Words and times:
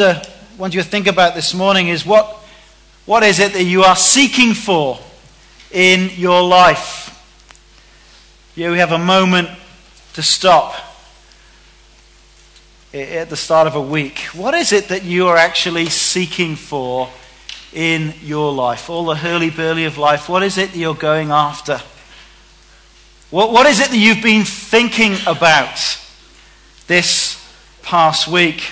I 0.00 0.22
want 0.58 0.74
you 0.74 0.82
to 0.82 0.88
think 0.88 1.06
about 1.06 1.34
this 1.34 1.54
morning 1.54 1.88
is 1.88 2.04
what, 2.04 2.26
what 3.04 3.22
is 3.22 3.38
it 3.38 3.52
that 3.52 3.64
you 3.64 3.82
are 3.82 3.96
seeking 3.96 4.54
for 4.54 4.98
in 5.70 6.10
your 6.16 6.42
life? 6.42 7.04
You 8.54 8.72
have 8.72 8.92
a 8.92 8.98
moment 8.98 9.48
to 10.14 10.22
stop 10.22 10.74
at 12.94 13.28
the 13.28 13.36
start 13.36 13.66
of 13.66 13.74
a 13.74 13.80
week. 13.80 14.20
What 14.32 14.54
is 14.54 14.72
it 14.72 14.88
that 14.88 15.04
you 15.04 15.28
are 15.28 15.36
actually 15.36 15.86
seeking 15.86 16.56
for 16.56 17.10
in 17.72 18.14
your 18.22 18.52
life? 18.52 18.88
All 18.88 19.04
the 19.04 19.16
hurly-burly 19.16 19.84
of 19.84 19.98
life, 19.98 20.28
what 20.28 20.42
is 20.42 20.56
it 20.56 20.72
that 20.72 20.78
you're 20.78 20.94
going 20.94 21.30
after? 21.30 21.80
What, 23.30 23.52
what 23.52 23.66
is 23.66 23.80
it 23.80 23.90
that 23.90 23.96
you've 23.98 24.22
been 24.22 24.44
thinking 24.44 25.16
about 25.26 25.98
this 26.86 27.44
past 27.82 28.28
week? 28.28 28.62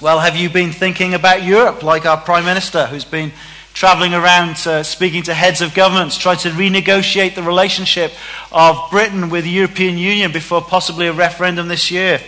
Well, 0.00 0.20
have 0.20 0.34
you 0.34 0.48
been 0.48 0.72
thinking 0.72 1.12
about 1.12 1.42
Europe, 1.42 1.82
like 1.82 2.06
our 2.06 2.16
Prime 2.16 2.46
Minister, 2.46 2.86
who's 2.86 3.04
been 3.04 3.32
traveling 3.74 4.14
around 4.14 4.56
uh, 4.66 4.82
speaking 4.82 5.22
to 5.24 5.34
heads 5.34 5.60
of 5.60 5.74
governments, 5.74 6.16
trying 6.16 6.38
to 6.38 6.48
renegotiate 6.52 7.34
the 7.34 7.42
relationship 7.42 8.10
of 8.50 8.90
Britain 8.90 9.28
with 9.28 9.44
the 9.44 9.50
European 9.50 9.98
Union 9.98 10.32
before 10.32 10.62
possibly 10.62 11.06
a 11.06 11.12
referendum 11.12 11.68
this 11.68 11.90
year? 11.90 12.18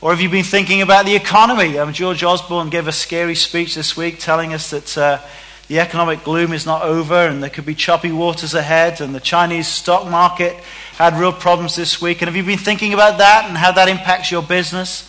Or 0.00 0.10
have 0.10 0.20
you 0.20 0.28
been 0.28 0.42
thinking 0.42 0.82
about 0.82 1.06
the 1.06 1.14
economy? 1.14 1.78
Um, 1.78 1.92
George 1.92 2.24
Osborne 2.24 2.70
gave 2.70 2.88
a 2.88 2.92
scary 2.92 3.36
speech 3.36 3.76
this 3.76 3.96
week 3.96 4.18
telling 4.18 4.52
us 4.52 4.70
that 4.70 4.98
uh, 4.98 5.20
the 5.68 5.78
economic 5.78 6.24
gloom 6.24 6.52
is 6.52 6.66
not 6.66 6.82
over 6.82 7.28
and 7.28 7.40
there 7.40 7.50
could 7.50 7.66
be 7.66 7.76
choppy 7.76 8.10
waters 8.10 8.54
ahead, 8.54 9.00
and 9.00 9.14
the 9.14 9.20
Chinese 9.20 9.68
stock 9.68 10.10
market 10.10 10.56
had 10.96 11.14
real 11.20 11.32
problems 11.32 11.76
this 11.76 12.02
week. 12.02 12.20
And 12.20 12.26
have 12.26 12.34
you 12.34 12.42
been 12.42 12.58
thinking 12.58 12.94
about 12.94 13.18
that 13.18 13.44
and 13.46 13.56
how 13.56 13.70
that 13.70 13.88
impacts 13.88 14.32
your 14.32 14.42
business? 14.42 15.08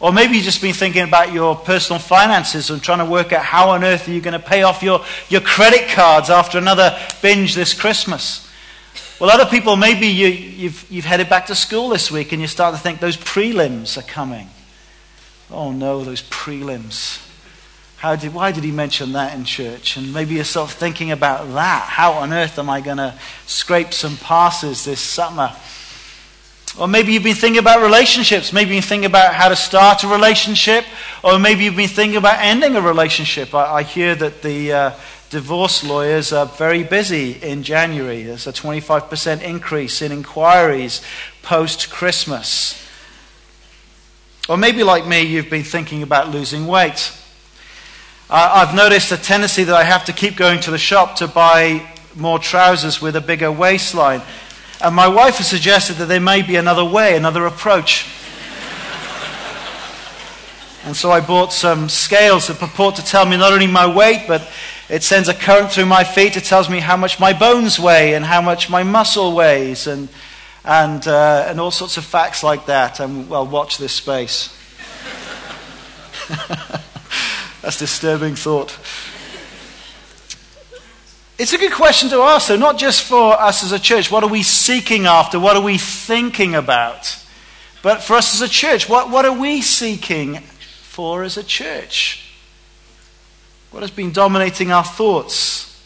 Or 0.00 0.12
maybe 0.12 0.36
you've 0.36 0.44
just 0.44 0.62
been 0.62 0.72
thinking 0.72 1.02
about 1.02 1.32
your 1.32 1.54
personal 1.54 1.98
finances 2.00 2.70
and 2.70 2.82
trying 2.82 3.00
to 3.00 3.04
work 3.04 3.34
out 3.34 3.44
how 3.44 3.70
on 3.70 3.84
earth 3.84 4.08
are 4.08 4.12
you 4.12 4.22
going 4.22 4.32
to 4.32 4.44
pay 4.44 4.62
off 4.62 4.82
your, 4.82 5.04
your 5.28 5.42
credit 5.42 5.90
cards 5.90 6.30
after 6.30 6.56
another 6.56 6.98
binge 7.20 7.54
this 7.54 7.74
Christmas. 7.74 8.50
Well, 9.20 9.28
other 9.28 9.44
people, 9.44 9.76
maybe 9.76 10.06
you, 10.06 10.28
you've, 10.28 10.90
you've 10.90 11.04
headed 11.04 11.28
back 11.28 11.46
to 11.46 11.54
school 11.54 11.90
this 11.90 12.10
week 12.10 12.32
and 12.32 12.40
you 12.40 12.48
start 12.48 12.74
to 12.74 12.80
think 12.80 13.00
those 13.00 13.18
prelims 13.18 13.98
are 13.98 14.02
coming. 14.02 14.48
Oh 15.50 15.72
no, 15.72 16.02
those 16.02 16.22
prelims. 16.22 17.26
How 17.98 18.16
did, 18.16 18.32
why 18.32 18.50
did 18.52 18.64
he 18.64 18.72
mention 18.72 19.12
that 19.12 19.36
in 19.36 19.44
church? 19.44 19.98
And 19.98 20.14
maybe 20.14 20.36
you're 20.36 20.44
sort 20.44 20.70
of 20.70 20.76
thinking 20.78 21.10
about 21.10 21.52
that. 21.52 21.82
How 21.82 22.12
on 22.12 22.32
earth 22.32 22.58
am 22.58 22.70
I 22.70 22.80
going 22.80 22.96
to 22.96 23.14
scrape 23.44 23.92
some 23.92 24.16
passes 24.16 24.86
this 24.86 25.00
summer? 25.02 25.54
Or 26.78 26.86
maybe 26.86 27.12
you've 27.12 27.24
been 27.24 27.34
thinking 27.34 27.58
about 27.58 27.82
relationships. 27.82 28.52
Maybe 28.52 28.74
you've 28.74 28.82
been 28.82 28.88
thinking 28.88 29.06
about 29.06 29.34
how 29.34 29.48
to 29.48 29.56
start 29.56 30.04
a 30.04 30.08
relationship. 30.08 30.84
Or 31.24 31.38
maybe 31.38 31.64
you've 31.64 31.76
been 31.76 31.88
thinking 31.88 32.16
about 32.16 32.38
ending 32.38 32.76
a 32.76 32.80
relationship. 32.80 33.54
I, 33.54 33.76
I 33.76 33.82
hear 33.82 34.14
that 34.14 34.42
the 34.42 34.72
uh, 34.72 34.92
divorce 35.30 35.82
lawyers 35.82 36.32
are 36.32 36.46
very 36.46 36.84
busy 36.84 37.32
in 37.42 37.62
January. 37.62 38.22
There's 38.22 38.46
a 38.46 38.52
25% 38.52 39.42
increase 39.42 40.00
in 40.00 40.12
inquiries 40.12 41.02
post 41.42 41.90
Christmas. 41.90 42.76
Or 44.48 44.56
maybe, 44.56 44.82
like 44.82 45.06
me, 45.06 45.22
you've 45.22 45.50
been 45.50 45.64
thinking 45.64 46.02
about 46.02 46.30
losing 46.30 46.66
weight. 46.66 47.12
Uh, 48.28 48.64
I've 48.66 48.74
noticed 48.74 49.12
a 49.12 49.16
tendency 49.16 49.64
that 49.64 49.74
I 49.74 49.82
have 49.82 50.04
to 50.04 50.12
keep 50.12 50.36
going 50.36 50.60
to 50.60 50.70
the 50.70 50.78
shop 50.78 51.16
to 51.16 51.26
buy 51.26 51.88
more 52.16 52.38
trousers 52.38 53.00
with 53.00 53.16
a 53.16 53.20
bigger 53.20 53.50
waistline. 53.50 54.22
And 54.82 54.94
my 54.94 55.08
wife 55.08 55.36
has 55.36 55.46
suggested 55.46 55.96
that 55.98 56.06
there 56.06 56.20
may 56.20 56.40
be 56.40 56.56
another 56.56 56.84
way, 56.84 57.14
another 57.14 57.44
approach. 57.44 58.06
and 60.84 60.96
so 60.96 61.10
I 61.10 61.20
bought 61.20 61.52
some 61.52 61.90
scales 61.90 62.46
that 62.46 62.58
purport 62.58 62.96
to 62.96 63.04
tell 63.04 63.26
me 63.26 63.36
not 63.36 63.52
only 63.52 63.66
my 63.66 63.86
weight, 63.86 64.24
but 64.26 64.48
it 64.88 65.02
sends 65.02 65.28
a 65.28 65.34
current 65.34 65.70
through 65.70 65.84
my 65.84 66.02
feet. 66.02 66.38
It 66.38 66.44
tells 66.44 66.70
me 66.70 66.80
how 66.80 66.96
much 66.96 67.20
my 67.20 67.34
bones 67.34 67.78
weigh 67.78 68.14
and 68.14 68.24
how 68.24 68.40
much 68.40 68.70
my 68.70 68.82
muscle 68.82 69.34
weighs 69.34 69.86
and, 69.86 70.08
and, 70.64 71.06
uh, 71.06 71.44
and 71.46 71.60
all 71.60 71.70
sorts 71.70 71.98
of 71.98 72.04
facts 72.06 72.42
like 72.42 72.64
that. 72.64 73.00
And, 73.00 73.28
well, 73.28 73.46
watch 73.46 73.76
this 73.76 73.92
space. 73.92 74.48
That's 77.60 77.76
a 77.76 77.80
disturbing 77.80 78.34
thought. 78.34 78.78
It's 81.40 81.54
a 81.54 81.58
good 81.58 81.72
question 81.72 82.10
to 82.10 82.20
ask, 82.20 82.48
though, 82.48 82.56
not 82.56 82.76
just 82.76 83.02
for 83.02 83.32
us 83.32 83.64
as 83.64 83.72
a 83.72 83.78
church. 83.78 84.10
What 84.10 84.22
are 84.22 84.28
we 84.28 84.42
seeking 84.42 85.06
after? 85.06 85.40
What 85.40 85.56
are 85.56 85.62
we 85.62 85.78
thinking 85.78 86.54
about? 86.54 87.16
But 87.80 88.02
for 88.02 88.16
us 88.16 88.34
as 88.34 88.42
a 88.42 88.52
church, 88.52 88.90
what, 88.90 89.08
what 89.08 89.24
are 89.24 89.32
we 89.32 89.62
seeking 89.62 90.40
for 90.82 91.22
as 91.22 91.38
a 91.38 91.42
church? 91.42 92.30
What 93.70 93.80
has 93.80 93.90
been 93.90 94.12
dominating 94.12 94.70
our 94.70 94.84
thoughts? 94.84 95.82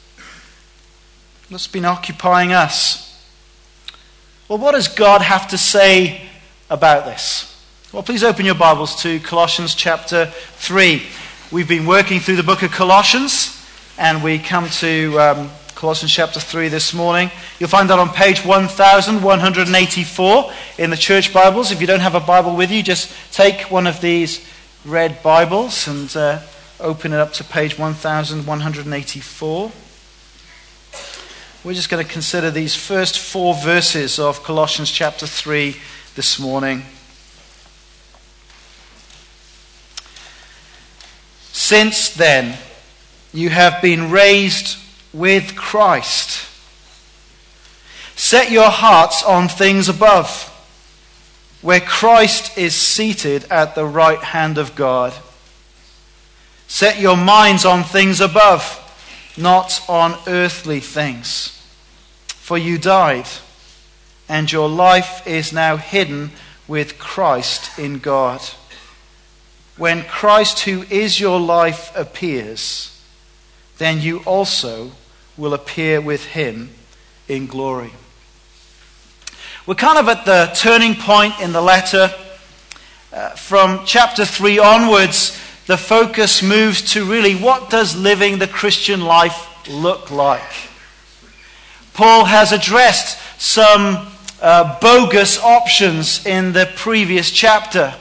What's 1.50 1.68
been 1.68 1.84
occupying 1.84 2.52
us? 2.52 3.24
Well, 4.48 4.58
what 4.58 4.72
does 4.72 4.88
God 4.88 5.22
have 5.22 5.46
to 5.50 5.56
say 5.56 6.28
about 6.68 7.04
this? 7.04 7.64
Well, 7.92 8.02
please 8.02 8.24
open 8.24 8.44
your 8.44 8.56
Bibles 8.56 9.00
to 9.02 9.20
Colossians 9.20 9.76
chapter 9.76 10.26
3. 10.26 11.00
We've 11.52 11.68
been 11.68 11.86
working 11.86 12.18
through 12.18 12.36
the 12.36 12.42
book 12.42 12.64
of 12.64 12.72
Colossians. 12.72 13.53
And 13.96 14.24
we 14.24 14.40
come 14.40 14.68
to 14.68 15.20
um, 15.20 15.50
Colossians 15.76 16.10
chapter 16.10 16.40
3 16.40 16.66
this 16.66 16.92
morning. 16.92 17.30
You'll 17.60 17.68
find 17.68 17.88
that 17.90 18.00
on 18.00 18.08
page 18.08 18.44
1184 18.44 20.52
in 20.78 20.90
the 20.90 20.96
church 20.96 21.32
Bibles. 21.32 21.70
If 21.70 21.80
you 21.80 21.86
don't 21.86 22.00
have 22.00 22.16
a 22.16 22.20
Bible 22.20 22.56
with 22.56 22.72
you, 22.72 22.82
just 22.82 23.14
take 23.32 23.70
one 23.70 23.86
of 23.86 24.00
these 24.00 24.44
red 24.84 25.22
Bibles 25.22 25.86
and 25.86 26.16
uh, 26.16 26.40
open 26.80 27.12
it 27.12 27.20
up 27.20 27.34
to 27.34 27.44
page 27.44 27.78
1184. 27.78 29.72
We're 31.62 31.74
just 31.74 31.88
going 31.88 32.04
to 32.04 32.12
consider 32.12 32.50
these 32.50 32.74
first 32.74 33.20
four 33.20 33.54
verses 33.54 34.18
of 34.18 34.42
Colossians 34.42 34.90
chapter 34.90 35.28
3 35.28 35.76
this 36.16 36.40
morning. 36.40 36.82
Since 41.52 42.16
then, 42.16 42.58
you 43.34 43.50
have 43.50 43.82
been 43.82 44.12
raised 44.12 44.78
with 45.12 45.56
Christ. 45.56 46.48
Set 48.14 48.52
your 48.52 48.70
hearts 48.70 49.24
on 49.24 49.48
things 49.48 49.88
above, 49.88 50.48
where 51.60 51.80
Christ 51.80 52.56
is 52.56 52.76
seated 52.76 53.44
at 53.50 53.74
the 53.74 53.84
right 53.84 54.20
hand 54.20 54.56
of 54.56 54.76
God. 54.76 55.12
Set 56.68 57.00
your 57.00 57.16
minds 57.16 57.64
on 57.64 57.82
things 57.82 58.20
above, 58.20 58.80
not 59.36 59.82
on 59.88 60.16
earthly 60.28 60.78
things. 60.78 61.60
For 62.28 62.56
you 62.56 62.78
died, 62.78 63.26
and 64.28 64.50
your 64.50 64.68
life 64.68 65.26
is 65.26 65.52
now 65.52 65.76
hidden 65.76 66.30
with 66.68 67.00
Christ 67.00 67.80
in 67.80 67.98
God. 67.98 68.40
When 69.76 70.04
Christ, 70.04 70.60
who 70.60 70.82
is 70.82 71.18
your 71.18 71.40
life, 71.40 71.90
appears, 71.96 72.93
then 73.78 74.00
you 74.00 74.18
also 74.20 74.92
will 75.36 75.54
appear 75.54 76.00
with 76.00 76.26
him 76.26 76.70
in 77.28 77.46
glory. 77.46 77.92
We're 79.66 79.74
kind 79.74 79.98
of 79.98 80.08
at 80.08 80.24
the 80.24 80.50
turning 80.54 80.94
point 80.94 81.40
in 81.40 81.52
the 81.52 81.62
letter. 81.62 82.12
Uh, 83.12 83.30
from 83.30 83.84
chapter 83.86 84.24
3 84.24 84.58
onwards, 84.58 85.40
the 85.66 85.76
focus 85.76 86.42
moves 86.42 86.92
to 86.92 87.04
really 87.04 87.34
what 87.34 87.70
does 87.70 87.96
living 87.96 88.38
the 88.38 88.46
Christian 88.46 89.00
life 89.00 89.68
look 89.68 90.10
like? 90.10 90.42
Paul 91.94 92.26
has 92.26 92.52
addressed 92.52 93.18
some 93.40 94.08
uh, 94.42 94.78
bogus 94.80 95.40
options 95.40 96.26
in 96.26 96.52
the 96.52 96.70
previous 96.76 97.30
chapter. 97.30 97.94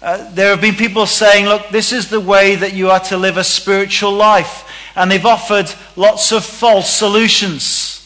Uh, 0.00 0.30
there 0.32 0.50
have 0.50 0.60
been 0.60 0.76
people 0.76 1.06
saying, 1.06 1.46
look, 1.46 1.68
this 1.70 1.92
is 1.92 2.08
the 2.08 2.20
way 2.20 2.54
that 2.54 2.72
you 2.72 2.90
are 2.90 3.00
to 3.00 3.16
live 3.16 3.36
a 3.36 3.44
spiritual 3.44 4.12
life 4.12 4.69
and 4.96 5.10
they've 5.10 5.26
offered 5.26 5.70
lots 5.96 6.32
of 6.32 6.44
false 6.44 6.90
solutions. 6.90 7.96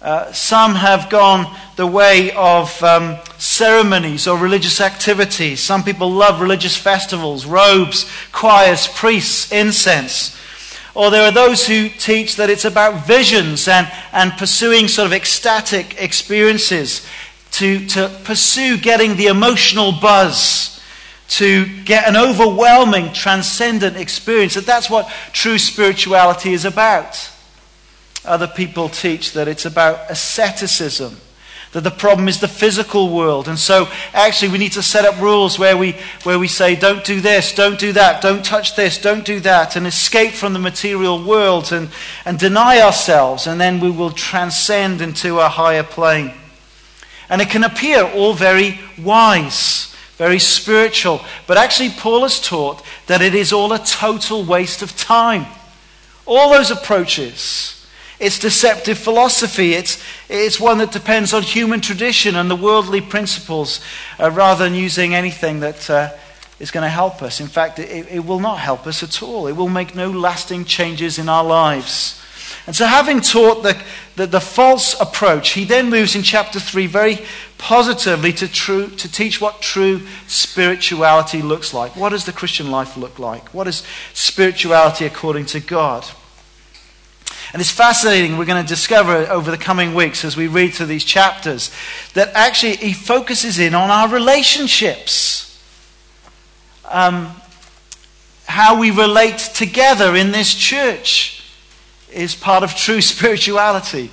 Uh, 0.00 0.30
some 0.32 0.74
have 0.74 1.08
gone 1.08 1.46
the 1.76 1.86
way 1.86 2.30
of 2.32 2.82
um, 2.82 3.16
ceremonies 3.38 4.26
or 4.26 4.38
religious 4.38 4.80
activities. 4.80 5.60
Some 5.60 5.82
people 5.82 6.10
love 6.10 6.42
religious 6.42 6.76
festivals, 6.76 7.46
robes, 7.46 8.10
choirs, 8.30 8.86
priests, 8.86 9.50
incense. 9.50 10.36
Or 10.94 11.10
there 11.10 11.22
are 11.22 11.32
those 11.32 11.66
who 11.66 11.88
teach 11.88 12.36
that 12.36 12.50
it's 12.50 12.66
about 12.66 13.06
visions 13.06 13.66
and, 13.66 13.90
and 14.12 14.32
pursuing 14.32 14.88
sort 14.88 15.06
of 15.06 15.12
ecstatic 15.12 16.00
experiences 16.00 17.06
to, 17.52 17.86
to 17.86 18.08
pursue 18.24 18.76
getting 18.76 19.16
the 19.16 19.26
emotional 19.26 19.92
buzz 19.92 20.73
to 21.26 21.66
get 21.84 22.08
an 22.08 22.16
overwhelming, 22.16 23.12
transcendent 23.12 23.96
experience. 23.96 24.54
That 24.54 24.66
that's 24.66 24.90
what 24.90 25.10
true 25.32 25.58
spirituality 25.58 26.52
is 26.52 26.64
about. 26.64 27.30
Other 28.24 28.46
people 28.46 28.88
teach 28.88 29.32
that 29.32 29.48
it's 29.48 29.66
about 29.66 30.10
asceticism, 30.10 31.18
that 31.72 31.82
the 31.82 31.90
problem 31.90 32.26
is 32.28 32.40
the 32.40 32.48
physical 32.48 33.14
world. 33.14 33.48
And 33.48 33.58
so, 33.58 33.88
actually, 34.14 34.52
we 34.52 34.58
need 34.58 34.72
to 34.72 34.82
set 34.82 35.04
up 35.04 35.20
rules 35.20 35.58
where 35.58 35.76
we, 35.76 35.96
where 36.22 36.38
we 36.38 36.48
say, 36.48 36.74
don't 36.74 37.04
do 37.04 37.20
this, 37.20 37.54
don't 37.54 37.78
do 37.78 37.92
that, 37.92 38.22
don't 38.22 38.44
touch 38.44 38.76
this, 38.76 38.98
don't 38.98 39.26
do 39.26 39.40
that, 39.40 39.76
and 39.76 39.86
escape 39.86 40.32
from 40.32 40.54
the 40.54 40.58
material 40.58 41.22
world 41.22 41.70
and, 41.72 41.90
and 42.24 42.38
deny 42.38 42.80
ourselves, 42.80 43.46
and 43.46 43.60
then 43.60 43.80
we 43.80 43.90
will 43.90 44.12
transcend 44.12 45.02
into 45.02 45.40
a 45.40 45.48
higher 45.48 45.82
plane. 45.82 46.32
And 47.28 47.42
it 47.42 47.50
can 47.50 47.64
appear 47.64 48.04
all 48.04 48.32
very 48.32 48.80
wise, 48.98 49.93
very 50.16 50.38
spiritual, 50.38 51.20
but 51.46 51.56
actually, 51.56 51.90
Paul 51.90 52.22
has 52.22 52.40
taught 52.40 52.84
that 53.06 53.22
it 53.22 53.34
is 53.34 53.52
all 53.52 53.72
a 53.72 53.78
total 53.78 54.44
waste 54.44 54.82
of 54.82 54.96
time. 54.96 55.46
All 56.26 56.50
those 56.50 56.70
approaches 56.70 57.74
it's 58.20 58.38
deceptive 58.38 58.96
philosophy. 58.96 59.74
It's, 59.74 60.02
it's 60.28 60.60
one 60.60 60.78
that 60.78 60.92
depends 60.92 61.32
on 61.32 61.42
human 61.42 61.80
tradition 61.80 62.36
and 62.36 62.50
the 62.50 62.56
worldly 62.56 63.00
principles 63.00 63.80
uh, 64.20 64.30
rather 64.30 64.64
than 64.64 64.74
using 64.74 65.14
anything 65.14 65.60
that 65.60 65.90
uh, 65.90 66.10
is 66.60 66.70
going 66.70 66.84
to 66.84 66.88
help 66.88 67.22
us. 67.22 67.40
In 67.40 67.48
fact, 67.48 67.78
it, 67.78 68.06
it 68.10 68.24
will 68.24 68.38
not 68.38 68.60
help 68.60 68.86
us 68.86 69.02
at 69.02 69.22
all. 69.22 69.48
It 69.48 69.56
will 69.56 69.68
make 69.68 69.94
no 69.94 70.10
lasting 70.10 70.64
changes 70.64 71.18
in 71.18 71.28
our 71.28 71.44
lives. 71.44 72.20
And 72.66 72.74
so, 72.74 72.86
having 72.86 73.20
taught 73.20 73.62
the, 73.62 73.76
the, 74.16 74.26
the, 74.26 74.40
false 74.40 74.98
approach, 74.98 75.50
he 75.50 75.64
then 75.64 75.90
moves 75.90 76.16
in 76.16 76.22
chapter 76.22 76.58
3 76.58 76.86
very 76.86 77.18
positively 77.58 78.32
to, 78.34 78.48
true, 78.48 78.88
to 78.88 79.10
teach 79.10 79.40
what 79.40 79.60
true 79.60 80.06
spirituality 80.26 81.42
looks 81.42 81.72
like. 81.72 81.96
What 81.96 82.10
does 82.10 82.24
the 82.24 82.32
Christian 82.32 82.70
life 82.70 82.96
look 82.96 83.18
like? 83.18 83.54
What 83.54 83.66
is 83.66 83.82
spirituality 84.12 85.06
according 85.06 85.46
to 85.46 85.60
God? 85.60 86.06
And 87.52 87.60
it's 87.60 87.70
fascinating, 87.70 88.36
we're 88.36 88.46
going 88.46 88.62
to 88.62 88.68
discover 88.68 89.14
over 89.30 89.50
the 89.50 89.58
coming 89.58 89.94
weeks 89.94 90.24
as 90.24 90.36
we 90.36 90.48
read 90.48 90.74
through 90.74 90.86
these 90.86 91.04
chapters, 91.04 91.70
that 92.14 92.32
actually 92.34 92.76
he 92.76 92.92
focuses 92.92 93.60
in 93.60 93.74
on 93.74 93.90
our 93.90 94.08
relationships. 94.08 95.62
Um, 96.90 97.30
how 98.46 98.78
we 98.78 98.90
relate 98.90 99.38
together 99.38 100.16
in 100.16 100.32
this 100.32 100.52
church 100.54 101.44
is 102.12 102.34
part 102.34 102.64
of 102.64 102.74
true 102.74 103.00
spirituality. 103.14 104.10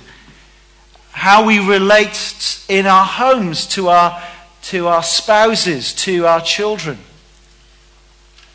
How 1.12 1.46
we 1.46 1.58
relate 1.58 2.64
in 2.68 2.86
our 2.86 3.04
homes 3.04 3.66
to 3.68 3.88
our, 3.88 4.22
to 4.62 4.88
our 4.88 5.02
spouses, 5.02 5.94
to 5.94 6.26
our 6.26 6.40
children. 6.40 6.98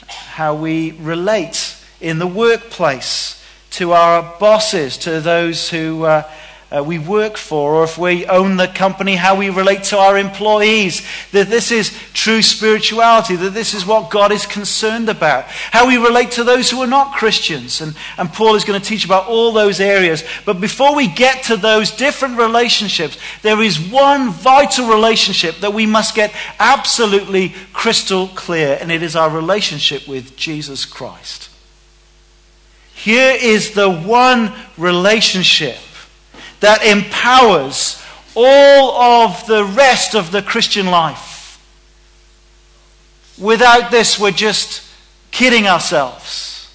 How 0.07 0.53
we 0.53 0.91
relate 0.91 1.75
in 2.01 2.19
the 2.19 2.27
workplace 2.27 3.43
to 3.71 3.93
our 3.93 4.37
bosses, 4.39 4.97
to 4.97 5.21
those 5.21 5.69
who 5.69 6.03
uh, 6.03 6.29
uh, 6.69 6.83
we 6.83 6.99
work 6.99 7.37
for, 7.37 7.75
or 7.75 7.83
if 7.85 7.97
we 7.97 8.25
own 8.25 8.57
the 8.57 8.67
company, 8.67 9.15
how 9.15 9.37
we 9.37 9.49
relate 9.49 9.83
to 9.83 9.97
our 9.97 10.17
employees. 10.17 11.01
That 11.31 11.47
this 11.47 11.71
is 11.71 11.97
true 12.13 12.41
spirituality, 12.41 13.37
that 13.37 13.53
this 13.53 13.73
is 13.73 13.85
what 13.85 14.09
God 14.09 14.33
is 14.33 14.45
concerned 14.45 15.07
about. 15.07 15.45
How 15.45 15.87
we 15.87 15.95
relate 15.95 16.31
to 16.31 16.43
those 16.43 16.69
who 16.69 16.81
are 16.81 16.87
not 16.87 17.15
Christians. 17.15 17.79
And, 17.79 17.95
and 18.17 18.31
Paul 18.33 18.55
is 18.55 18.65
going 18.65 18.81
to 18.81 18.85
teach 18.85 19.05
about 19.05 19.27
all 19.27 19.53
those 19.53 19.79
areas. 19.79 20.25
But 20.43 20.59
before 20.59 20.93
we 20.93 21.07
get 21.07 21.43
to 21.43 21.55
those 21.55 21.91
different 21.91 22.37
relationships, 22.37 23.17
there 23.43 23.61
is 23.61 23.79
one 23.79 24.31
vital 24.31 24.89
relationship 24.89 25.55
that 25.61 25.73
we 25.73 25.85
must 25.85 26.15
get 26.15 26.33
absolutely 26.59 27.53
crystal 27.71 28.27
clear, 28.27 28.77
and 28.81 28.91
it 28.91 29.01
is 29.01 29.15
our 29.15 29.29
relationship 29.29 30.05
with 30.05 30.35
Jesus 30.35 30.83
Christ. 30.83 31.49
Here 32.93 33.37
is 33.39 33.71
the 33.71 33.89
one 33.89 34.53
relationship 34.77 35.77
that 36.59 36.83
empowers 36.83 38.01
all 38.35 39.23
of 39.23 39.45
the 39.47 39.63
rest 39.63 40.15
of 40.15 40.31
the 40.31 40.41
Christian 40.41 40.87
life. 40.87 41.59
Without 43.37 43.91
this, 43.91 44.19
we're 44.19 44.31
just 44.31 44.83
kidding 45.31 45.67
ourselves. 45.67 46.69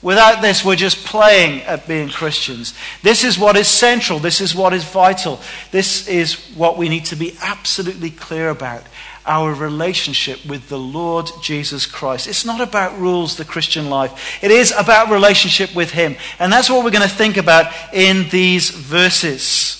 Without 0.00 0.42
this, 0.42 0.64
we're 0.64 0.76
just 0.76 1.04
playing 1.04 1.62
at 1.62 1.88
being 1.88 2.08
Christians. 2.08 2.72
This 3.02 3.24
is 3.24 3.38
what 3.38 3.56
is 3.56 3.66
central. 3.66 4.18
This 4.18 4.40
is 4.40 4.54
what 4.54 4.72
is 4.72 4.84
vital. 4.84 5.40
This 5.72 6.06
is 6.06 6.34
what 6.54 6.78
we 6.78 6.88
need 6.88 7.06
to 7.06 7.16
be 7.16 7.36
absolutely 7.42 8.10
clear 8.10 8.50
about 8.50 8.84
our 9.28 9.54
relationship 9.54 10.44
with 10.46 10.68
the 10.68 10.78
Lord 10.78 11.30
Jesus 11.42 11.86
Christ. 11.86 12.26
It's 12.26 12.44
not 12.44 12.60
about 12.60 12.98
rules, 12.98 13.36
the 13.36 13.44
Christian 13.44 13.90
life. 13.90 14.42
It 14.42 14.50
is 14.50 14.72
about 14.76 15.10
relationship 15.10 15.74
with 15.74 15.90
Him. 15.90 16.16
And 16.38 16.52
that's 16.52 16.70
what 16.70 16.82
we're 16.82 16.90
going 16.90 17.08
to 17.08 17.14
think 17.14 17.36
about 17.36 17.72
in 17.92 18.28
these 18.30 18.70
verses. 18.70 19.78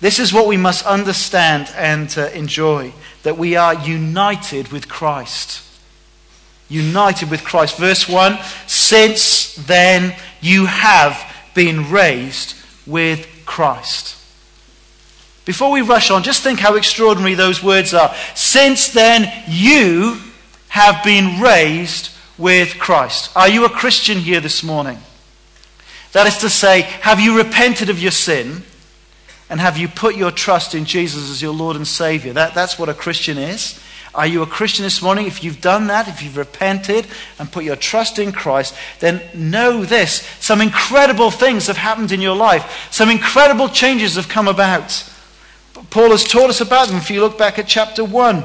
This 0.00 0.18
is 0.18 0.32
what 0.32 0.46
we 0.46 0.56
must 0.56 0.86
understand 0.86 1.70
and 1.76 2.12
uh, 2.16 2.28
enjoy 2.28 2.92
that 3.24 3.36
we 3.36 3.56
are 3.56 3.74
united 3.74 4.68
with 4.68 4.88
Christ. 4.88 5.62
United 6.68 7.30
with 7.30 7.44
Christ. 7.44 7.76
Verse 7.76 8.08
1 8.08 8.38
Since 8.66 9.54
then 9.66 10.16
you 10.40 10.66
have 10.66 11.20
been 11.54 11.90
raised 11.90 12.54
with 12.86 13.26
Christ. 13.44 14.17
Before 15.48 15.70
we 15.70 15.80
rush 15.80 16.10
on, 16.10 16.22
just 16.22 16.42
think 16.42 16.58
how 16.58 16.74
extraordinary 16.74 17.32
those 17.32 17.62
words 17.62 17.94
are. 17.94 18.14
Since 18.34 18.88
then, 18.88 19.32
you 19.48 20.18
have 20.68 21.02
been 21.02 21.40
raised 21.40 22.10
with 22.36 22.78
Christ. 22.78 23.34
Are 23.34 23.48
you 23.48 23.64
a 23.64 23.70
Christian 23.70 24.18
here 24.18 24.40
this 24.40 24.62
morning? 24.62 24.98
That 26.12 26.26
is 26.26 26.36
to 26.40 26.50
say, 26.50 26.82
have 26.82 27.18
you 27.18 27.38
repented 27.38 27.88
of 27.88 27.98
your 27.98 28.10
sin? 28.10 28.62
And 29.48 29.58
have 29.58 29.78
you 29.78 29.88
put 29.88 30.16
your 30.16 30.30
trust 30.30 30.74
in 30.74 30.84
Jesus 30.84 31.30
as 31.30 31.40
your 31.40 31.54
Lord 31.54 31.76
and 31.76 31.88
Savior? 31.88 32.34
That, 32.34 32.52
that's 32.52 32.78
what 32.78 32.90
a 32.90 32.94
Christian 32.94 33.38
is. 33.38 33.80
Are 34.14 34.26
you 34.26 34.42
a 34.42 34.46
Christian 34.46 34.82
this 34.82 35.00
morning? 35.00 35.26
If 35.26 35.42
you've 35.42 35.62
done 35.62 35.86
that, 35.86 36.08
if 36.08 36.22
you've 36.22 36.36
repented 36.36 37.06
and 37.38 37.50
put 37.50 37.64
your 37.64 37.76
trust 37.76 38.18
in 38.18 38.32
Christ, 38.32 38.74
then 39.00 39.22
know 39.32 39.82
this. 39.82 40.28
Some 40.40 40.60
incredible 40.60 41.30
things 41.30 41.68
have 41.68 41.78
happened 41.78 42.12
in 42.12 42.20
your 42.20 42.36
life. 42.36 42.90
Some 42.90 43.08
incredible 43.08 43.70
changes 43.70 44.16
have 44.16 44.28
come 44.28 44.46
about. 44.46 45.07
Paul 45.90 46.10
has 46.10 46.24
taught 46.24 46.50
us 46.50 46.60
about 46.60 46.88
them. 46.88 46.96
If 46.96 47.10
you 47.10 47.20
look 47.20 47.38
back 47.38 47.58
at 47.58 47.66
chapter 47.66 48.04
1 48.04 48.44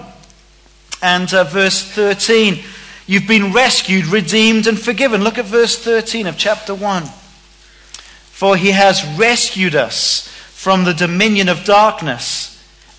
and 1.02 1.34
uh, 1.34 1.44
verse 1.44 1.84
13, 1.84 2.64
you've 3.08 3.28
been 3.28 3.52
rescued, 3.52 4.06
redeemed, 4.08 4.68
and 4.68 4.80
forgiven. 4.80 5.24
Look 5.24 5.38
at 5.38 5.46
verse 5.46 5.78
13 5.78 6.28
of 6.28 6.38
chapter 6.38 6.74
1. 6.74 7.04
For 7.04 8.56
he 8.56 8.72
has 8.72 9.06
rescued 9.18 9.76
us 9.76 10.28
from 10.28 10.86
the 10.86 10.94
dominion 10.94 11.50
of 11.50 11.66
darkness 11.66 12.50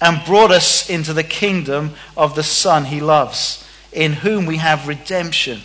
and 0.01 0.25
brought 0.25 0.51
us 0.51 0.91
into 0.91 1.13
the 1.13 1.25
kingdom 1.25 1.95
of 2.17 2.35
the 2.35 2.43
Son 2.43 2.87
he 2.87 3.01
loves, 3.01 3.67
in 3.93 4.13
whom 4.13 4.47
we 4.47 4.59
have 4.59 4.89
redemption, 4.89 5.61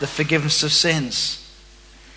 the 0.00 0.06
forgiveness 0.06 0.62
of 0.62 0.72
sins. 0.72 1.42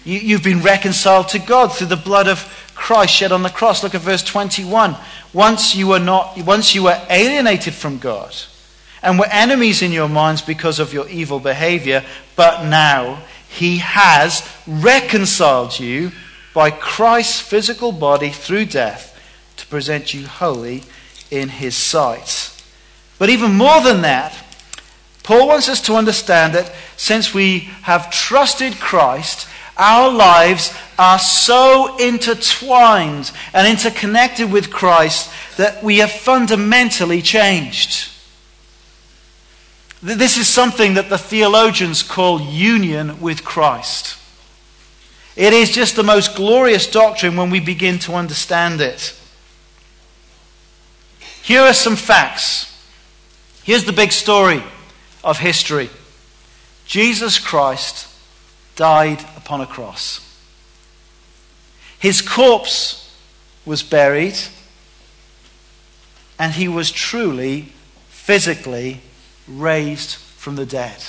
You, 0.05 0.35
have 0.35 0.43
been 0.43 0.62
reconciled 0.62 1.27
to 1.29 1.39
God 1.39 1.73
through 1.73 1.88
the 1.88 1.95
blood 1.97 2.27
of 2.27 2.68
Christ 2.79 3.13
shed 3.13 3.33
on 3.33 3.43
the 3.43 3.50
cross. 3.50 3.83
Look 3.83 3.93
at 3.93 4.01
verse 4.01 4.24
21. 4.24 4.95
Once 5.33 5.75
you 5.75 5.88
were 5.88 6.00
not 6.00 6.38
once 6.43 6.74
you 6.74 6.83
were 6.83 7.00
alienated 7.09 7.74
from 7.74 8.00
God 8.00 8.33
and 9.03 9.19
were 9.19 9.27
enemies 9.29 9.81
in 9.81 9.91
your 9.91 10.07
minds 10.07 10.41
because 10.41 10.79
of 10.79 10.93
your 10.93 11.07
evil 11.09 11.39
behavior, 11.39 12.03
but 12.38 12.63
now 12.65 13.21
he 13.50 13.77
has 13.79 14.48
reconciled 14.65 15.77
you 15.77 16.12
by 16.53 16.71
Christ's 16.71 17.41
physical 17.41 17.91
body 17.91 18.29
through 18.29 18.65
death 18.65 19.19
to 19.57 19.67
present 19.67 20.13
you 20.13 20.25
holy 20.25 20.83
in 21.29 21.50
his 21.50 21.75
sight. 21.75 22.55
But 23.19 23.29
even 23.29 23.53
more 23.53 23.81
than 23.81 24.01
that, 24.01 24.33
Paul 25.21 25.50
wants 25.50 25.67
us 25.67 25.81
to 25.81 25.95
understand 25.95 26.55
that 26.55 26.74
since 26.95 27.33
we 27.33 27.69
have 27.83 28.09
trusted 28.09 28.79
Christ, 28.79 29.48
our 29.79 30.12
lives 30.12 30.77
are 31.00 31.17
so 31.17 31.95
intertwined 31.98 33.31
and 33.53 33.67
interconnected 33.67 34.51
with 34.51 34.69
Christ 34.69 35.31
that 35.57 35.81
we 35.81 36.00
have 36.00 36.12
fundamentally 36.12 37.21
changed. 37.21 38.12
This 40.03 40.38
is 40.38 40.48
something 40.48 40.93
that 40.95 41.09
the 41.09 41.17
theologians 41.17 42.03
call 42.03 42.41
union 42.41 43.19
with 43.21 43.43
Christ. 43.43 44.17
It 45.36 45.53
is 45.53 45.71
just 45.71 45.95
the 45.95 46.03
most 46.03 46.36
glorious 46.36 46.86
doctrine 46.86 47.38
when 47.38 47.50
we 47.50 47.62
begin 47.62 48.00
to 48.00 48.13
understand 48.13 48.81
it. 48.81 49.15
Here 51.41 51.62
are 51.62 51.74
some 51.74 51.95
facts. 51.95 52.65
Here's 53.63 53.86
the 53.86 53.93
big 53.93 54.12
story 54.12 54.63
of 55.24 55.39
history 55.39 55.89
Jesus 56.86 57.39
Christ 57.39 58.08
died 58.79 59.19
upon 59.36 59.59
a 59.59 59.65
cross. 59.65 60.21
His 62.00 62.21
corpse 62.21 63.13
was 63.65 63.83
buried, 63.83 64.38
and 66.39 66.53
he 66.53 66.69
was 66.69 66.89
truly, 66.89 67.74
physically 68.07 69.01
raised 69.50 70.15
from 70.15 70.55
the 70.55 70.65
dead. 70.65 71.03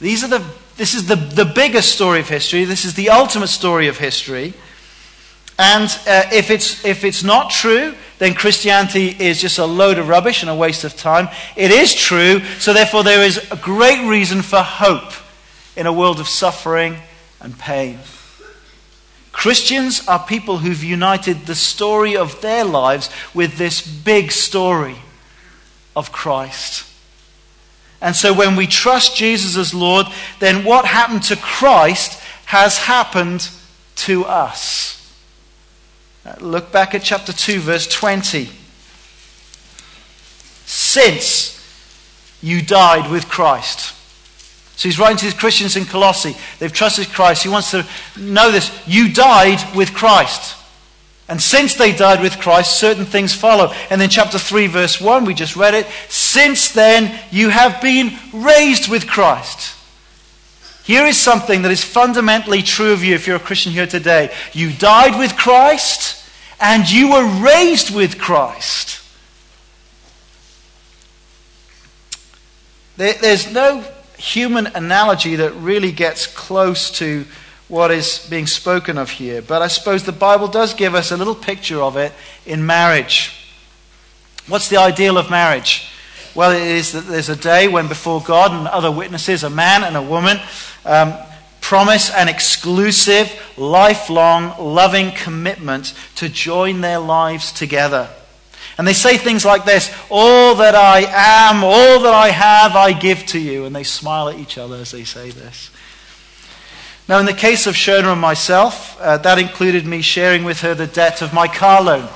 These 0.00 0.24
are 0.24 0.28
the, 0.28 0.44
this 0.78 0.94
is 0.94 1.06
the, 1.06 1.16
the 1.16 1.44
biggest 1.44 1.92
story 1.92 2.20
of 2.20 2.28
history. 2.30 2.64
This 2.64 2.86
is 2.86 2.94
the 2.94 3.10
ultimate 3.10 3.48
story 3.48 3.88
of 3.88 3.98
history. 3.98 4.54
And 5.58 5.90
uh, 6.06 6.22
if, 6.32 6.50
it's, 6.50 6.82
if 6.86 7.04
it's 7.04 7.22
not 7.22 7.50
true, 7.50 7.94
then 8.18 8.34
Christianity 8.34 9.16
is 9.18 9.40
just 9.40 9.58
a 9.58 9.64
load 9.64 9.98
of 9.98 10.08
rubbish 10.08 10.42
and 10.42 10.50
a 10.50 10.54
waste 10.54 10.84
of 10.84 10.96
time. 10.96 11.28
It 11.56 11.70
is 11.70 11.94
true, 11.94 12.40
so 12.58 12.72
therefore 12.72 13.04
there 13.04 13.22
is 13.22 13.38
a 13.50 13.56
great 13.56 14.08
reason 14.08 14.42
for 14.42 14.60
hope 14.60 15.12
in 15.76 15.86
a 15.86 15.92
world 15.92 16.18
of 16.18 16.28
suffering 16.28 16.96
and 17.40 17.58
pain. 17.58 17.98
Christians 19.30 20.06
are 20.08 20.18
people 20.18 20.58
who've 20.58 20.82
united 20.82 21.46
the 21.46 21.54
story 21.54 22.16
of 22.16 22.40
their 22.40 22.64
lives 22.64 23.08
with 23.32 23.56
this 23.56 23.80
big 23.80 24.32
story 24.32 24.96
of 25.94 26.10
Christ. 26.10 26.84
And 28.00 28.16
so 28.16 28.32
when 28.32 28.56
we 28.56 28.66
trust 28.66 29.16
Jesus 29.16 29.56
as 29.56 29.72
Lord, 29.72 30.06
then 30.40 30.64
what 30.64 30.84
happened 30.84 31.22
to 31.24 31.36
Christ 31.36 32.20
has 32.46 32.78
happened 32.78 33.48
to 33.96 34.24
us. 34.24 34.97
Look 36.40 36.72
back 36.72 36.94
at 36.94 37.02
chapter 37.02 37.32
2, 37.32 37.60
verse 37.60 37.86
20. 37.86 38.48
Since 40.66 41.54
you 42.42 42.62
died 42.62 43.10
with 43.10 43.28
Christ. 43.28 43.94
So 44.76 44.88
he's 44.88 44.98
writing 44.98 45.16
to 45.18 45.24
his 45.24 45.34
Christians 45.34 45.76
in 45.76 45.86
Colossae. 45.86 46.36
They've 46.58 46.72
trusted 46.72 47.08
Christ. 47.08 47.42
He 47.42 47.48
wants 47.48 47.72
to 47.72 47.84
know 48.16 48.52
this. 48.52 48.70
You 48.86 49.12
died 49.12 49.58
with 49.74 49.92
Christ. 49.92 50.56
And 51.28 51.42
since 51.42 51.74
they 51.74 51.92
died 51.92 52.22
with 52.22 52.38
Christ, 52.38 52.78
certain 52.78 53.04
things 53.04 53.34
follow. 53.34 53.74
And 53.90 54.00
then, 54.00 54.08
chapter 54.08 54.38
3, 54.38 54.66
verse 54.68 55.00
1, 55.00 55.24
we 55.24 55.34
just 55.34 55.56
read 55.56 55.74
it. 55.74 55.86
Since 56.08 56.72
then, 56.72 57.20
you 57.30 57.50
have 57.50 57.82
been 57.82 58.16
raised 58.32 58.88
with 58.88 59.06
Christ. 59.06 59.74
Here 60.84 61.04
is 61.04 61.18
something 61.18 61.62
that 61.62 61.70
is 61.70 61.84
fundamentally 61.84 62.62
true 62.62 62.92
of 62.92 63.04
you 63.04 63.14
if 63.14 63.26
you're 63.26 63.36
a 63.36 63.40
Christian 63.40 63.72
here 63.72 63.86
today. 63.86 64.34
You 64.54 64.72
died 64.72 65.18
with 65.18 65.36
Christ, 65.36 66.17
and 66.60 66.90
you 66.90 67.12
were 67.12 67.42
raised 67.42 67.94
with 67.94 68.18
Christ. 68.18 69.00
There's 72.96 73.52
no 73.52 73.84
human 74.16 74.66
analogy 74.66 75.36
that 75.36 75.52
really 75.52 75.92
gets 75.92 76.26
close 76.26 76.90
to 76.98 77.24
what 77.68 77.90
is 77.90 78.26
being 78.28 78.46
spoken 78.46 78.98
of 78.98 79.10
here. 79.10 79.40
But 79.40 79.62
I 79.62 79.68
suppose 79.68 80.02
the 80.02 80.12
Bible 80.12 80.48
does 80.48 80.74
give 80.74 80.94
us 80.94 81.12
a 81.12 81.16
little 81.16 81.34
picture 81.34 81.80
of 81.80 81.96
it 81.96 82.12
in 82.44 82.66
marriage. 82.66 83.32
What's 84.48 84.68
the 84.68 84.78
ideal 84.78 85.18
of 85.18 85.30
marriage? 85.30 85.88
Well, 86.34 86.52
it 86.52 86.62
is 86.62 86.92
that 86.92 87.02
there's 87.02 87.28
a 87.28 87.36
day 87.36 87.68
when 87.68 87.88
before 87.88 88.22
God 88.22 88.52
and 88.52 88.66
other 88.66 88.90
witnesses, 88.90 89.44
a 89.44 89.50
man 89.50 89.84
and 89.84 89.96
a 89.96 90.02
woman, 90.02 90.38
um, 90.84 91.14
promise 91.68 92.10
an 92.10 92.28
exclusive, 92.28 93.30
lifelong, 93.58 94.58
loving 94.58 95.10
commitment 95.10 95.92
to 96.14 96.26
join 96.26 96.80
their 96.80 96.98
lives 96.98 97.52
together. 97.52 98.08
And 98.78 98.88
they 98.88 98.94
say 98.94 99.18
things 99.18 99.44
like 99.44 99.66
this 99.66 99.94
All 100.08 100.54
that 100.54 100.74
I 100.74 101.00
am, 101.50 101.62
all 101.62 102.00
that 102.00 102.14
I 102.14 102.30
have, 102.30 102.74
I 102.74 102.94
give 102.94 103.26
to 103.26 103.38
you. 103.38 103.66
And 103.66 103.76
they 103.76 103.82
smile 103.82 104.30
at 104.30 104.38
each 104.38 104.56
other 104.56 104.76
as 104.76 104.92
they 104.92 105.04
say 105.04 105.30
this. 105.30 105.70
Now, 107.06 107.18
in 107.18 107.26
the 107.26 107.34
case 107.34 107.66
of 107.66 107.74
Shona 107.74 108.12
and 108.12 108.20
myself, 108.20 108.98
uh, 108.98 109.18
that 109.18 109.38
included 109.38 109.84
me 109.84 110.00
sharing 110.00 110.44
with 110.44 110.62
her 110.62 110.74
the 110.74 110.86
debt 110.86 111.20
of 111.20 111.34
my 111.34 111.48
car 111.48 111.82
loan. 111.82 112.08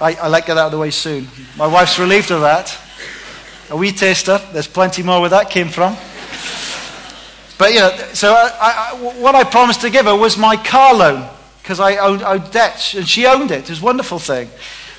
I, 0.00 0.14
I 0.14 0.26
like 0.26 0.46
get 0.46 0.58
out 0.58 0.66
of 0.66 0.72
the 0.72 0.78
way 0.78 0.90
soon. 0.90 1.28
My 1.56 1.68
wife's 1.68 1.96
relieved 1.96 2.32
of 2.32 2.40
that. 2.40 2.76
A 3.70 3.76
wee 3.76 3.92
taster. 3.92 4.40
There's 4.52 4.66
plenty 4.66 5.04
more 5.04 5.20
where 5.20 5.30
that 5.30 5.48
came 5.48 5.68
from. 5.68 5.96
But, 7.62 7.74
you 7.74 7.78
know, 7.78 7.96
so 8.12 8.32
I, 8.32 8.90
I, 8.90 8.94
what 9.20 9.36
I 9.36 9.44
promised 9.44 9.82
to 9.82 9.90
give 9.90 10.06
her 10.06 10.16
was 10.16 10.36
my 10.36 10.56
car 10.56 10.92
loan 10.94 11.30
because 11.62 11.78
I 11.78 11.96
owed, 11.98 12.20
owed 12.20 12.50
debt, 12.50 12.92
and 12.96 13.08
she 13.08 13.24
owned 13.24 13.52
it. 13.52 13.62
It 13.62 13.70
was 13.70 13.80
a 13.80 13.84
wonderful 13.84 14.18
thing. 14.18 14.50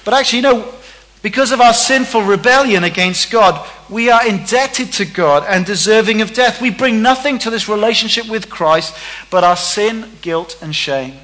But 0.06 0.14
actually, 0.14 0.38
you 0.38 0.44
know, 0.44 0.74
because 1.22 1.52
of 1.52 1.60
our 1.60 1.74
sinful 1.74 2.22
rebellion 2.22 2.86
against 2.86 3.30
God, 3.30 3.70
we 3.90 4.10
are 4.10 4.26
indebted 4.26 4.94
to 4.94 5.04
God 5.04 5.44
and 5.46 5.66
deserving 5.66 6.22
of 6.22 6.32
death. 6.32 6.62
We 6.62 6.70
bring 6.70 7.02
nothing 7.02 7.38
to 7.40 7.50
this 7.50 7.68
relationship 7.68 8.30
with 8.30 8.50
Christ 8.50 8.96
but 9.30 9.44
our 9.44 9.58
sin, 9.58 10.10
guilt, 10.22 10.58
and 10.62 10.74
shame. 10.74 11.16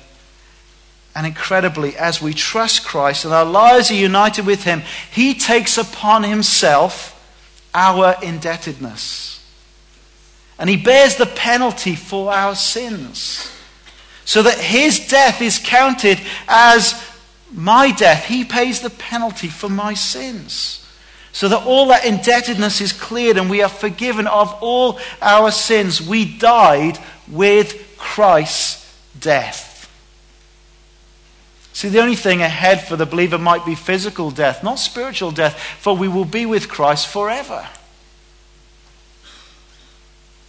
And 1.16 1.26
incredibly, 1.26 1.96
as 1.96 2.22
we 2.22 2.34
trust 2.34 2.84
Christ 2.84 3.24
and 3.24 3.34
our 3.34 3.46
lives 3.46 3.90
are 3.92 3.94
united 3.94 4.46
with 4.46 4.66
Him, 4.66 4.82
He 5.10 5.34
takes 5.36 5.78
upon 5.78 6.24
Himself 6.24 7.16
our 7.74 8.18
indebtedness. 8.22 9.39
And 10.60 10.70
He 10.70 10.78
bears 10.78 11.16
the 11.16 11.26
penalty 11.26 11.96
for 11.96 12.32
our 12.32 12.54
sins. 12.54 13.52
So 14.26 14.44
that 14.44 14.60
His 14.60 15.08
death 15.08 15.42
is 15.42 15.58
counted 15.58 16.20
as 16.48 17.04
my 17.52 17.92
death. 17.92 18.26
He 18.26 18.46
pays 18.46 18.82
the 18.82 18.90
penalty 18.92 19.48
for 19.48 19.70
my 19.70 19.94
sins. 19.96 20.86
So 21.32 21.48
that 21.50 21.66
all 21.66 21.88
that 21.88 22.06
indebtedness 22.06 22.82
is 22.82 22.92
cleared 22.92 23.38
and 23.38 23.50
we 23.50 23.62
are 23.62 23.70
forgiven 23.70 24.28
of 24.28 24.54
all 24.62 25.00
our 25.22 25.52
sins. 25.52 26.02
We 26.02 26.26
died 26.38 27.00
with 27.28 27.96
Christ's 27.98 28.94
death. 29.20 29.68
See, 31.72 31.88
the 31.88 32.02
only 32.02 32.16
thing 32.16 32.42
ahead 32.42 32.86
for 32.86 32.98
the 32.98 33.06
believer 33.06 33.38
might 33.38 33.66
be 33.66 33.76
physical 33.76 34.32
death, 34.32 34.64
not 34.64 34.80
spiritual 34.80 35.32
death, 35.32 35.58
for 35.80 35.96
we 35.96 36.10
will 36.10 36.26
be 36.26 36.46
with 36.46 36.68
Christ 36.68 37.08
forever. 37.08 37.66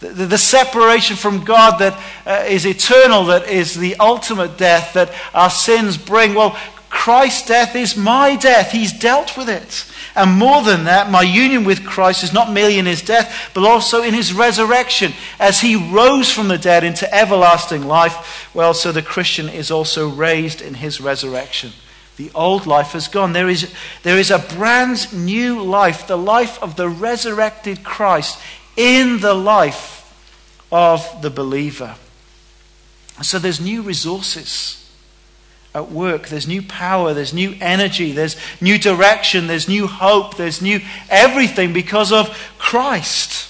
The, 0.01 0.25
the, 0.25 0.37
separation 0.37 1.15
from 1.15 1.43
God 1.43 1.77
that 1.77 1.93
uh, 2.25 2.45
is 2.47 2.65
eternal, 2.65 3.25
that 3.25 3.47
is 3.47 3.75
the 3.75 3.95
ultimate 3.97 4.57
death 4.57 4.93
that 4.93 5.13
our 5.31 5.51
sins 5.51 5.95
bring. 5.95 6.33
Well, 6.33 6.57
Christ's 6.89 7.47
death 7.47 7.75
is 7.75 7.95
my 7.95 8.35
death. 8.35 8.71
He's 8.71 8.91
dealt 8.91 9.37
with 9.37 9.47
it. 9.47 9.85
And 10.15 10.37
more 10.37 10.61
than 10.61 10.83
that, 10.83 11.09
my 11.09 11.21
union 11.21 11.63
with 11.63 11.85
Christ 11.85 12.23
is 12.23 12.33
not 12.33 12.51
merely 12.51 12.79
in 12.79 12.85
his 12.85 13.01
death, 13.01 13.51
but 13.53 13.63
also 13.63 14.01
in 14.01 14.13
his 14.13 14.33
resurrection. 14.33 15.13
As 15.39 15.61
he 15.61 15.75
rose 15.75 16.31
from 16.31 16.47
the 16.47 16.57
dead 16.57 16.83
into 16.83 17.11
everlasting 17.13 17.87
life, 17.87 18.53
well, 18.53 18.73
so 18.73 18.91
the 18.91 19.01
Christian 19.01 19.49
is 19.49 19.71
also 19.71 20.09
raised 20.09 20.61
in 20.61 20.73
his 20.73 20.99
resurrection. 20.99 21.71
The 22.17 22.31
old 22.35 22.67
life 22.67 22.91
has 22.91 23.07
gone. 23.07 23.33
There 23.33 23.49
is, 23.49 23.73
there 24.03 24.17
is 24.17 24.29
a 24.29 24.39
brand 24.39 25.13
new 25.13 25.61
life, 25.61 26.07
the 26.07 26.17
life 26.17 26.61
of 26.61 26.75
the 26.75 26.89
resurrected 26.89 27.83
Christ 27.83 28.37
in 28.75 29.19
the 29.19 29.33
life 29.33 29.99
of 30.71 31.21
the 31.21 31.29
believer. 31.29 31.95
So 33.21 33.39
there's 33.39 33.59
new 33.59 33.81
resources 33.81 34.77
at 35.73 35.89
work. 35.89 36.27
There's 36.27 36.47
new 36.47 36.61
power, 36.61 37.13
there's 37.13 37.33
new 37.33 37.55
energy, 37.61 38.11
there's 38.11 38.35
new 38.59 38.77
direction, 38.77 39.47
there's 39.47 39.67
new 39.67 39.87
hope, 39.87 40.37
there's 40.37 40.61
new 40.61 40.81
everything 41.09 41.73
because 41.73 42.11
of 42.11 42.29
Christ. 42.57 43.49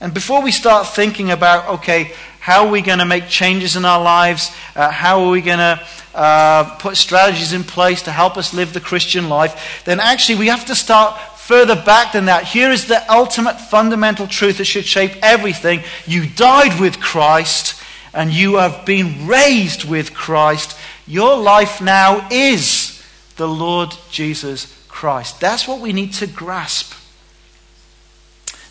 And 0.00 0.12
before 0.12 0.42
we 0.42 0.52
start 0.52 0.88
thinking 0.88 1.30
about, 1.30 1.80
okay, 1.80 2.12
how 2.38 2.66
are 2.66 2.70
we 2.70 2.80
going 2.80 3.00
to 3.00 3.06
make 3.06 3.28
changes 3.28 3.76
in 3.76 3.84
our 3.84 4.00
lives? 4.02 4.54
Uh, 4.74 4.90
how 4.90 5.24
are 5.24 5.30
we 5.30 5.40
going 5.40 5.58
to 5.58 5.86
uh, 6.14 6.76
put 6.76 6.96
strategies 6.96 7.52
in 7.52 7.64
place 7.64 8.02
to 8.02 8.12
help 8.12 8.36
us 8.36 8.54
live 8.54 8.72
the 8.72 8.80
Christian 8.80 9.28
life? 9.28 9.82
Then 9.84 9.98
actually, 10.00 10.38
we 10.38 10.46
have 10.48 10.66
to 10.66 10.74
start 10.74 11.18
further 11.46 11.76
back 11.76 12.12
than 12.12 12.24
that. 12.24 12.44
Here 12.44 12.70
is 12.70 12.86
the 12.86 13.10
ultimate 13.12 13.60
fundamental 13.60 14.26
truth 14.26 14.58
that 14.58 14.64
should 14.64 14.84
shape 14.84 15.12
everything. 15.22 15.84
You 16.04 16.26
died 16.28 16.80
with 16.80 17.00
Christ 17.00 17.80
and 18.12 18.32
you 18.32 18.56
have 18.56 18.84
been 18.86 19.26
raised 19.26 19.84
with 19.84 20.14
Christ, 20.14 20.76
your 21.06 21.36
life 21.36 21.80
now 21.80 22.26
is 22.32 23.00
the 23.36 23.46
Lord 23.46 23.94
Jesus 24.10 24.74
Christ. 24.88 25.38
That's 25.38 25.68
what 25.68 25.80
we 25.80 25.92
need 25.92 26.14
to 26.14 26.26
grasp. 26.26 26.94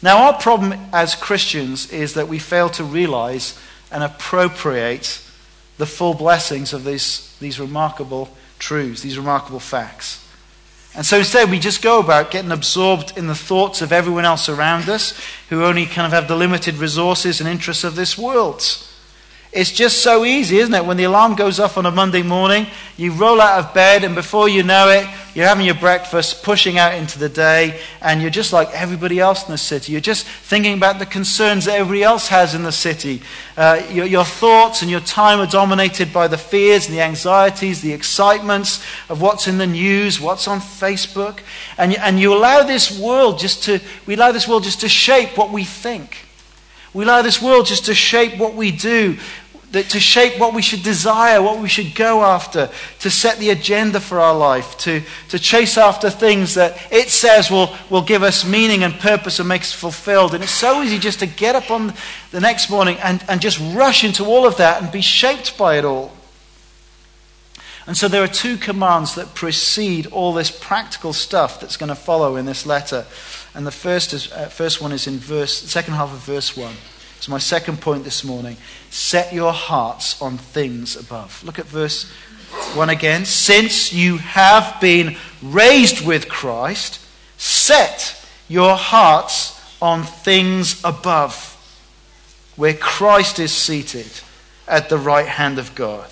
Now, 0.01 0.24
our 0.24 0.34
problem 0.34 0.74
as 0.91 1.15
Christians 1.15 1.91
is 1.91 2.15
that 2.15 2.27
we 2.27 2.39
fail 2.39 2.70
to 2.72 2.84
realize 2.84 3.58
and 3.91 4.03
appropriate 4.03 5.22
the 5.77 5.86
full 5.86 6.15
blessings 6.15 6.74
of 6.74 6.84
these, 6.84 7.38
these 7.39 7.60
remarkable 7.60 8.29
truths, 8.60 9.01
these 9.01 9.17
remarkable 9.17 9.60
facts. 9.60 10.25
And 10.96 11.06
so 11.06 11.18
instead, 11.18 11.52
we 11.52 11.60
just 11.60 11.82
go 11.82 12.00
about 12.00 12.32
getting 12.32 12.52
absorbed 12.52 13.18
in 13.18 13.28
the 13.28 13.36
thoughts 13.36 13.82
of 13.82 13.92
everyone 13.92 14.24
else 14.24 14.48
around 14.48 14.88
us 14.88 15.20
who 15.50 15.66
only 15.66 15.86
kind 15.86 16.06
of 16.06 16.14
have 16.14 16.30
the 16.30 16.38
limited 16.38 16.75
resources 16.75 17.42
and 17.42 17.50
interests 17.50 17.84
of 17.84 17.96
this 17.96 18.18
world. 18.18 18.62
It's 19.55 19.71
just 19.71 20.03
so 20.03 20.25
easy, 20.25 20.57
isn't 20.57 20.74
it? 20.74 20.85
When 20.85 20.97
the 20.97 21.05
alarm 21.05 21.35
goes 21.35 21.62
off 21.62 21.77
on 21.77 21.85
a 21.85 21.91
Monday 21.91 22.24
morning, 22.24 22.67
you 22.97 23.13
roll 23.13 23.39
out 23.39 23.57
of 23.63 23.74
bed, 23.74 24.03
and 24.03 24.13
before 24.13 24.50
you 24.50 24.63
know 24.63 24.89
it, 24.89 25.07
you're 25.33 25.47
having 25.47 25.65
your 25.65 25.75
breakfast, 25.75 26.43
pushing 26.43 26.77
out 26.77 26.93
into 26.93 27.17
the 27.17 27.29
day, 27.29 27.79
and 28.01 28.21
you're 28.21 28.29
just 28.29 28.51
like 28.51 28.69
everybody 28.74 29.17
else 29.17 29.45
in 29.45 29.51
the 29.51 29.57
city. 29.57 29.93
You're 29.93 30.01
just 30.01 30.27
thinking 30.27 30.74
about 30.74 31.00
the 31.00 31.05
concerns 31.05 31.63
that 31.65 31.75
everybody 31.75 32.03
else 32.03 32.27
has 32.27 32.53
in 32.53 32.63
the 32.63 32.71
city. 32.74 33.21
Uh, 33.55 33.81
your, 33.89 34.05
your 34.05 34.25
thoughts 34.25 34.81
and 34.81 34.91
your 34.91 35.00
time 35.00 35.39
are 35.39 35.47
dominated 35.47 36.12
by 36.12 36.27
the 36.27 36.38
fears 36.38 36.88
and 36.88 36.93
the 36.93 37.01
anxieties, 37.01 37.79
the 37.79 37.93
excitements 37.93 38.83
of 39.07 39.21
what's 39.21 39.47
in 39.47 39.57
the 39.57 39.67
news, 39.67 40.19
what's 40.19 40.50
on 40.50 40.59
Facebook. 40.59 41.39
And, 41.77 41.95
and 42.00 42.19
you 42.19 42.33
allow 42.33 42.63
this 42.63 43.00
world 43.00 43.39
just 43.39 43.63
to, 43.63 43.79
we 44.05 44.15
allow 44.15 44.33
this 44.33 44.50
world 44.50 44.63
just 44.65 44.81
to 44.81 44.89
shape 44.89 45.38
what 45.38 45.50
we 45.50 45.63
think. 45.63 46.25
We 46.93 47.03
allow 47.03 47.21
this 47.21 47.41
world 47.41 47.65
just 47.65 47.85
to 47.85 47.93
shape 47.93 48.38
what 48.38 48.55
we 48.55 48.71
do 48.71 49.17
that 49.75 49.89
to 49.89 50.00
shape 50.00 50.39
what 50.39 50.53
we 50.53 50.62
should 50.62 50.84
desire, 50.84 51.41
what 51.41 51.60
we 51.60 51.67
should 51.67 51.94
go 51.96 52.24
after, 52.24 52.70
to 53.00 53.10
set 53.10 53.39
the 53.39 53.50
agenda 53.50 54.00
for 54.00 54.22
our 54.22 54.34
life, 54.34 54.77
to, 54.77 55.01
to 55.27 55.38
chase 55.38 55.77
after 55.77 56.10
things 56.10 56.53
that 56.53 56.82
it 56.94 57.10
says 57.10 57.51
will, 57.51 57.75
will 57.89 58.01
give 58.01 58.24
us 58.24 58.46
meaning 58.46 58.84
and 58.84 58.94
purpose 58.94 59.38
and 59.38 59.50
make 59.50 59.63
us 59.63 59.74
fulfilled. 59.74 60.34
And 60.34 60.41
it's 60.41 60.53
so 60.53 60.82
easy 60.82 60.98
just 60.98 61.20
to 61.20 61.25
get 61.25 61.55
up 61.55 61.72
on 61.72 61.94
the 62.32 62.39
next 62.39 62.70
morning 62.70 62.98
and, 63.03 63.22
and 63.27 63.41
just 63.41 63.60
rush 63.75 64.05
into 64.05 64.24
all 64.24 64.48
of 64.48 64.55
that 64.58 64.82
and 64.82 64.89
be 64.94 65.01
shaped 65.01 65.58
by 65.58 65.77
it 65.77 65.84
all. 65.84 66.13
And 67.86 67.98
so 67.98 68.08
there 68.08 68.24
are 68.24 68.27
two 68.27 68.55
commands 68.55 69.13
that 69.15 69.36
precede 69.36 70.08
all 70.08 70.34
this 70.34 70.50
practical 70.50 71.12
stuff 71.12 71.60
that's 71.60 71.75
going 71.75 71.89
to 71.89 71.96
follow 71.96 72.38
in 72.38 72.46
this 72.46 72.65
letter. 72.65 73.05
And 73.53 73.67
the 73.67 73.72
first, 73.72 74.13
is, 74.13 74.32
uh, 74.32 74.48
first 74.48 74.82
one 74.82 74.94
is 74.94 75.05
in 75.05 75.17
verse, 75.17 75.53
second 75.53 75.96
half 75.96 76.13
of 76.13 76.20
verse 76.20 76.55
1. 76.55 76.74
It's 77.17 77.27
my 77.27 77.38
second 77.38 77.81
point 77.81 78.03
this 78.03 78.24
morning. 78.24 78.57
Set 78.89 79.34
your 79.34 79.53
hearts 79.53 80.22
on 80.22 80.38
things 80.38 80.95
above. 80.95 81.43
Look 81.43 81.60
at 81.60 81.65
verse 81.65 82.12
1 82.75 82.89
again. 82.89 83.25
Since 83.25 83.93
you 83.93 84.17
have 84.17 84.79
been 84.79 85.17
raised 85.41 86.05
with 86.05 86.29
Christ, 86.29 87.00
set 87.38 88.25
your 88.48 88.75
hearts 88.75 89.60
on 89.81 90.03
things 90.03 90.81
above, 90.84 91.51
where 92.55 92.74
Christ 92.74 93.39
is 93.39 93.51
seated 93.51 94.10
at 94.67 94.89
the 94.89 94.98
right 94.98 95.27
hand 95.27 95.60
of 95.60 95.75
God. 95.75 96.10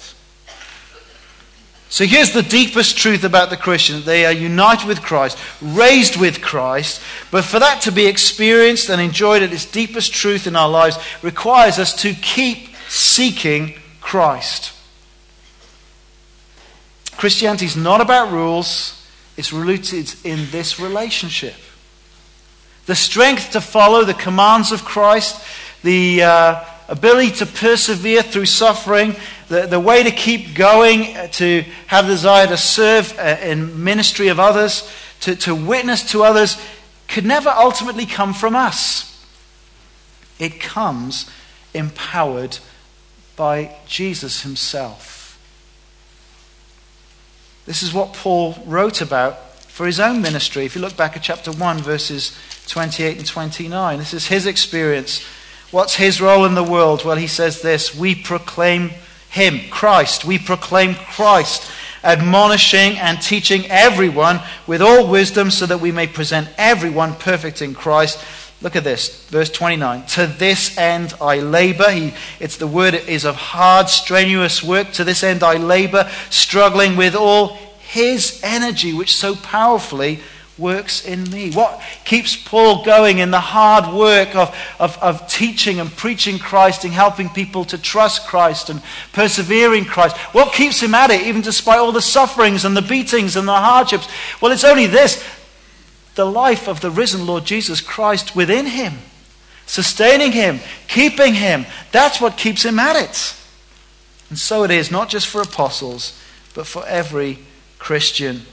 So 1.93 2.07
here's 2.07 2.31
the 2.31 2.41
deepest 2.41 2.97
truth 2.97 3.23
about 3.23 3.51
the 3.51 3.55
Christian 3.55 4.01
they 4.01 4.25
are 4.25 4.31
united 4.31 4.87
with 4.87 5.03
Christ, 5.03 5.37
raised 5.61 6.19
with 6.19 6.41
Christ, 6.41 6.99
but 7.29 7.43
for 7.43 7.59
that 7.59 7.83
to 7.83 7.91
be 7.91 8.07
experienced 8.07 8.89
and 8.89 8.99
enjoyed 8.99 9.43
at 9.43 9.53
its 9.53 9.67
deepest 9.67 10.11
truth 10.11 10.47
in 10.47 10.55
our 10.55 10.67
lives 10.67 10.97
requires 11.21 11.77
us 11.77 11.93
to 12.01 12.15
keep 12.15 12.69
seeking 12.89 13.75
Christ. 14.01 14.73
Christianity 17.15 17.67
is 17.67 17.77
not 17.77 18.01
about 18.01 18.31
rules, 18.31 18.99
it's 19.37 19.53
rooted 19.53 20.15
in 20.23 20.49
this 20.49 20.79
relationship. 20.79 21.53
The 22.87 22.95
strength 22.95 23.51
to 23.51 23.61
follow 23.61 24.03
the 24.03 24.15
commands 24.15 24.71
of 24.71 24.83
Christ, 24.83 25.45
the 25.83 26.23
uh, 26.23 26.65
ability 26.87 27.33
to 27.33 27.45
persevere 27.45 28.23
through 28.23 28.47
suffering, 28.47 29.15
the, 29.53 29.67
the 29.67 29.79
way 29.79 30.03
to 30.03 30.11
keep 30.11 30.55
going, 30.55 31.15
uh, 31.15 31.27
to 31.27 31.63
have 31.87 32.07
the 32.07 32.13
desire 32.13 32.47
to 32.47 32.57
serve 32.57 33.17
uh, 33.19 33.37
in 33.41 33.83
ministry 33.83 34.29
of 34.29 34.39
others, 34.39 34.91
to, 35.21 35.35
to 35.35 35.53
witness 35.53 36.11
to 36.11 36.23
others, 36.23 36.61
could 37.07 37.25
never 37.25 37.49
ultimately 37.49 38.05
come 38.05 38.33
from 38.33 38.55
us. 38.55 39.09
It 40.39 40.59
comes 40.59 41.29
empowered 41.73 42.57
by 43.35 43.75
Jesus 43.85 44.41
himself. 44.41 45.39
This 47.65 47.83
is 47.83 47.93
what 47.93 48.13
Paul 48.13 48.57
wrote 48.65 49.01
about 49.01 49.51
for 49.61 49.85
his 49.85 49.99
own 49.99 50.21
ministry. 50.21 50.65
If 50.65 50.75
you 50.75 50.81
look 50.81 50.97
back 50.97 51.15
at 51.15 51.23
chapter 51.23 51.51
1, 51.51 51.77
verses 51.77 52.37
28 52.67 53.17
and 53.17 53.25
29, 53.25 53.99
this 53.99 54.13
is 54.13 54.27
his 54.27 54.45
experience 54.45 55.25
What's 55.73 55.95
his 55.95 56.21
role 56.21 56.45
in 56.45 56.53
the 56.53 56.63
world? 56.63 57.03
Well, 57.03 57.17
he 57.17 57.25
says 57.25 57.63
this 57.63 57.95
We 57.95 58.13
proclaim 58.13 58.91
him, 59.33 59.61
Christ. 59.71 60.25
We 60.25 60.37
proclaim 60.37 60.93
Christ, 60.93 61.69
admonishing 62.03 62.99
and 62.99 63.19
teaching 63.19 63.65
everyone 63.65 64.39
with 64.67 64.79
all 64.79 65.07
wisdom 65.07 65.49
so 65.49 65.65
that 65.65 65.81
we 65.81 65.91
may 65.91 66.05
present 66.05 66.49
everyone 66.55 67.15
perfect 67.15 67.61
in 67.61 67.73
Christ. 67.73 68.23
Look 68.61 68.75
at 68.75 68.83
this, 68.83 69.25
verse 69.25 69.49
29. 69.49 70.05
To 70.05 70.27
this 70.27 70.77
end 70.77 71.15
I 71.19 71.39
labor. 71.39 71.89
He, 71.89 72.13
it's 72.39 72.57
the 72.57 72.67
word 72.67 72.93
is 72.93 73.25
of 73.25 73.35
hard, 73.35 73.89
strenuous 73.89 74.61
work. 74.61 74.91
To 74.93 75.03
this 75.03 75.23
end 75.23 75.41
I 75.41 75.55
labor, 75.55 76.09
struggling 76.29 76.95
with 76.95 77.15
all 77.15 77.57
his 77.79 78.39
energy, 78.43 78.93
which 78.93 79.15
so 79.15 79.35
powerfully 79.35 80.19
works 80.57 81.05
in 81.05 81.23
me? 81.31 81.51
What 81.51 81.81
keeps 82.05 82.35
Paul 82.35 82.83
going 82.83 83.19
in 83.19 83.31
the 83.31 83.39
hard 83.39 83.93
work 83.93 84.35
of, 84.35 84.55
of, 84.79 84.97
of, 84.99 85.27
teaching 85.27 85.79
and 85.79 85.89
preaching 85.89 86.37
Christ 86.37 86.83
and 86.83 86.93
helping 86.93 87.29
people 87.29 87.65
to 87.65 87.77
trust 87.77 88.27
Christ 88.27 88.69
and 88.69 88.81
persevering 89.13 89.85
Christ? 89.85 90.15
What 90.33 90.53
keeps 90.53 90.81
him 90.81 90.93
at 90.93 91.09
it, 91.09 91.25
even 91.25 91.41
despite 91.41 91.79
all 91.79 91.91
the 91.91 92.01
sufferings 92.01 92.65
and 92.65 92.77
the 92.77 92.81
beatings 92.81 93.35
and 93.35 93.47
the 93.47 93.53
hardships? 93.53 94.07
Well, 94.41 94.51
it's 94.51 94.63
only 94.63 94.87
this 94.87 95.23
the 96.15 96.25
life 96.25 96.67
of 96.67 96.81
the 96.81 96.91
risen 96.91 97.25
Lord 97.25 97.45
Jesus 97.45 97.81
Christ 97.81 98.35
within 98.35 98.67
him, 98.67 98.99
sustaining 99.65 100.31
him, 100.31 100.59
keeping 100.87 101.33
him. 101.33 101.65
That's 101.91 102.21
what 102.21 102.37
keeps 102.37 102.63
him 102.63 102.77
at 102.77 102.95
it. 102.95 103.35
And 104.29 104.37
so 104.37 104.63
it 104.63 104.71
is, 104.71 104.91
not 104.91 105.09
just 105.09 105.27
for 105.27 105.41
apostles, 105.41 106.19
but 106.53 106.67
for 106.67 106.85
every 106.87 107.39
Christian. 107.79 108.43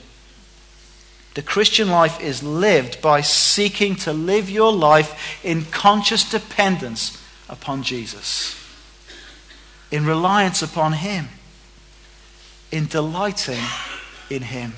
The 1.33 1.41
Christian 1.41 1.89
life 1.89 2.19
is 2.19 2.43
lived 2.43 3.01
by 3.01 3.21
seeking 3.21 3.95
to 3.97 4.11
live 4.11 4.49
your 4.49 4.71
life 4.73 5.39
in 5.45 5.63
conscious 5.65 6.29
dependence 6.29 7.21
upon 7.47 7.83
Jesus, 7.83 8.55
in 9.91 10.05
reliance 10.05 10.61
upon 10.61 10.93
Him, 10.93 11.29
in 12.71 12.87
delighting 12.87 13.63
in 14.29 14.41
Him. 14.43 14.73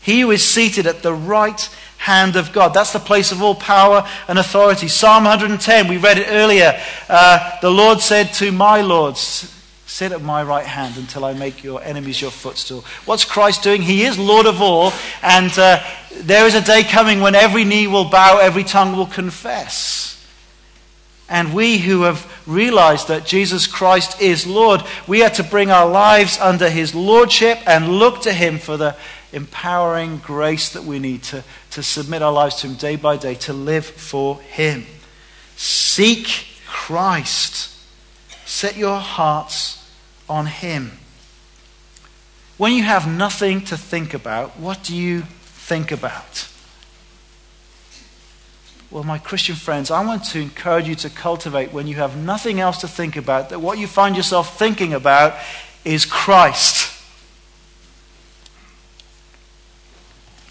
He 0.00 0.20
who 0.20 0.30
is 0.30 0.44
seated 0.44 0.86
at 0.86 1.02
the 1.02 1.14
right 1.14 1.68
hand 1.98 2.36
of 2.36 2.52
God. 2.52 2.72
That's 2.72 2.92
the 2.92 3.00
place 3.00 3.32
of 3.32 3.42
all 3.42 3.56
power 3.56 4.08
and 4.28 4.38
authority. 4.38 4.86
Psalm 4.86 5.24
110, 5.24 5.88
we 5.88 5.96
read 5.96 6.18
it 6.18 6.28
earlier. 6.28 6.80
Uh, 7.08 7.58
the 7.60 7.70
Lord 7.70 7.98
said 7.98 8.32
to 8.34 8.52
my 8.52 8.80
lords, 8.80 9.55
Sit 9.86 10.10
at 10.10 10.20
my 10.20 10.42
right 10.42 10.66
hand 10.66 10.96
until 10.96 11.24
I 11.24 11.32
make 11.32 11.62
your 11.62 11.80
enemies 11.80 12.20
your 12.20 12.32
footstool. 12.32 12.84
What's 13.04 13.24
Christ 13.24 13.62
doing? 13.62 13.82
He 13.82 14.04
is 14.04 14.18
Lord 14.18 14.46
of 14.46 14.60
all, 14.60 14.92
and 15.22 15.56
uh, 15.56 15.82
there 16.12 16.44
is 16.46 16.56
a 16.56 16.60
day 16.60 16.82
coming 16.82 17.20
when 17.20 17.36
every 17.36 17.64
knee 17.64 17.86
will 17.86 18.04
bow, 18.04 18.38
every 18.38 18.64
tongue 18.64 18.96
will 18.96 19.06
confess. 19.06 20.06
And 21.28 21.54
we 21.54 21.78
who 21.78 22.02
have 22.02 22.26
realized 22.46 23.08
that 23.08 23.26
Jesus 23.26 23.68
Christ 23.68 24.20
is 24.20 24.46
Lord, 24.46 24.82
we 25.06 25.22
are 25.22 25.30
to 25.30 25.44
bring 25.44 25.70
our 25.70 25.88
lives 25.88 26.38
under 26.40 26.68
his 26.68 26.94
lordship 26.94 27.58
and 27.66 27.98
look 27.98 28.22
to 28.22 28.32
him 28.32 28.58
for 28.58 28.76
the 28.76 28.96
empowering 29.32 30.18
grace 30.18 30.68
that 30.70 30.84
we 30.84 30.98
need 30.98 31.22
to, 31.24 31.44
to 31.70 31.82
submit 31.82 32.22
our 32.22 32.32
lives 32.32 32.56
to 32.56 32.66
him 32.66 32.74
day 32.74 32.96
by 32.96 33.16
day, 33.16 33.34
to 33.34 33.52
live 33.52 33.86
for 33.86 34.40
him. 34.40 34.84
Seek 35.56 36.46
Christ. 36.66 37.72
Set 38.44 38.76
your 38.76 38.98
hearts 38.98 39.75
on 40.28 40.46
Him. 40.46 40.98
When 42.56 42.72
you 42.72 42.84
have 42.84 43.06
nothing 43.06 43.62
to 43.64 43.76
think 43.76 44.14
about, 44.14 44.58
what 44.58 44.82
do 44.82 44.96
you 44.96 45.22
think 45.22 45.92
about? 45.92 46.48
Well, 48.90 49.04
my 49.04 49.18
Christian 49.18 49.56
friends, 49.56 49.90
I 49.90 50.04
want 50.04 50.24
to 50.26 50.40
encourage 50.40 50.88
you 50.88 50.94
to 50.96 51.10
cultivate 51.10 51.72
when 51.72 51.86
you 51.86 51.96
have 51.96 52.16
nothing 52.16 52.60
else 52.60 52.78
to 52.78 52.88
think 52.88 53.16
about, 53.16 53.50
that 53.50 53.60
what 53.60 53.78
you 53.78 53.86
find 53.86 54.16
yourself 54.16 54.58
thinking 54.58 54.94
about 54.94 55.34
is 55.84 56.06
Christ. 56.06 56.92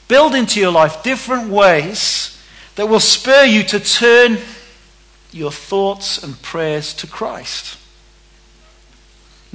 Build 0.07 0.35
into 0.35 0.59
your 0.59 0.71
life 0.71 1.01
different 1.01 1.49
ways 1.49 2.39
that 2.75 2.87
will 2.87 2.99
spur 2.99 3.45
you 3.45 3.63
to 3.63 3.79
turn 3.79 4.37
your 5.31 5.51
thoughts 5.51 6.21
and 6.21 6.39
prayers 6.41 6.93
to 6.95 7.07
Christ. 7.07 7.77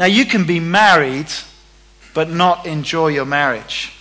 Now, 0.01 0.07
you 0.07 0.25
can 0.25 0.47
be 0.47 0.61
married 0.61 1.27
but 2.15 2.31
not 2.31 2.65
enjoy 2.65 3.09
your 3.09 3.27
marriage. 3.27 3.93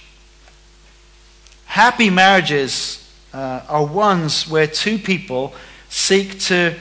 Happy 1.65 2.09
marriages 2.09 3.05
uh, 3.33 3.63
are 3.67 3.85
ones 3.85 4.47
where 4.47 4.65
two 4.65 4.97
people 4.97 5.53
seek 5.89 6.39
to, 6.39 6.77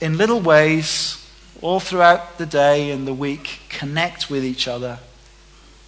in 0.00 0.16
little 0.16 0.40
ways, 0.40 1.22
all 1.60 1.80
throughout 1.80 2.38
the 2.38 2.46
day 2.46 2.90
and 2.90 3.06
the 3.06 3.12
week, 3.12 3.60
connect 3.68 4.30
with 4.30 4.42
each 4.42 4.66
other, 4.66 5.00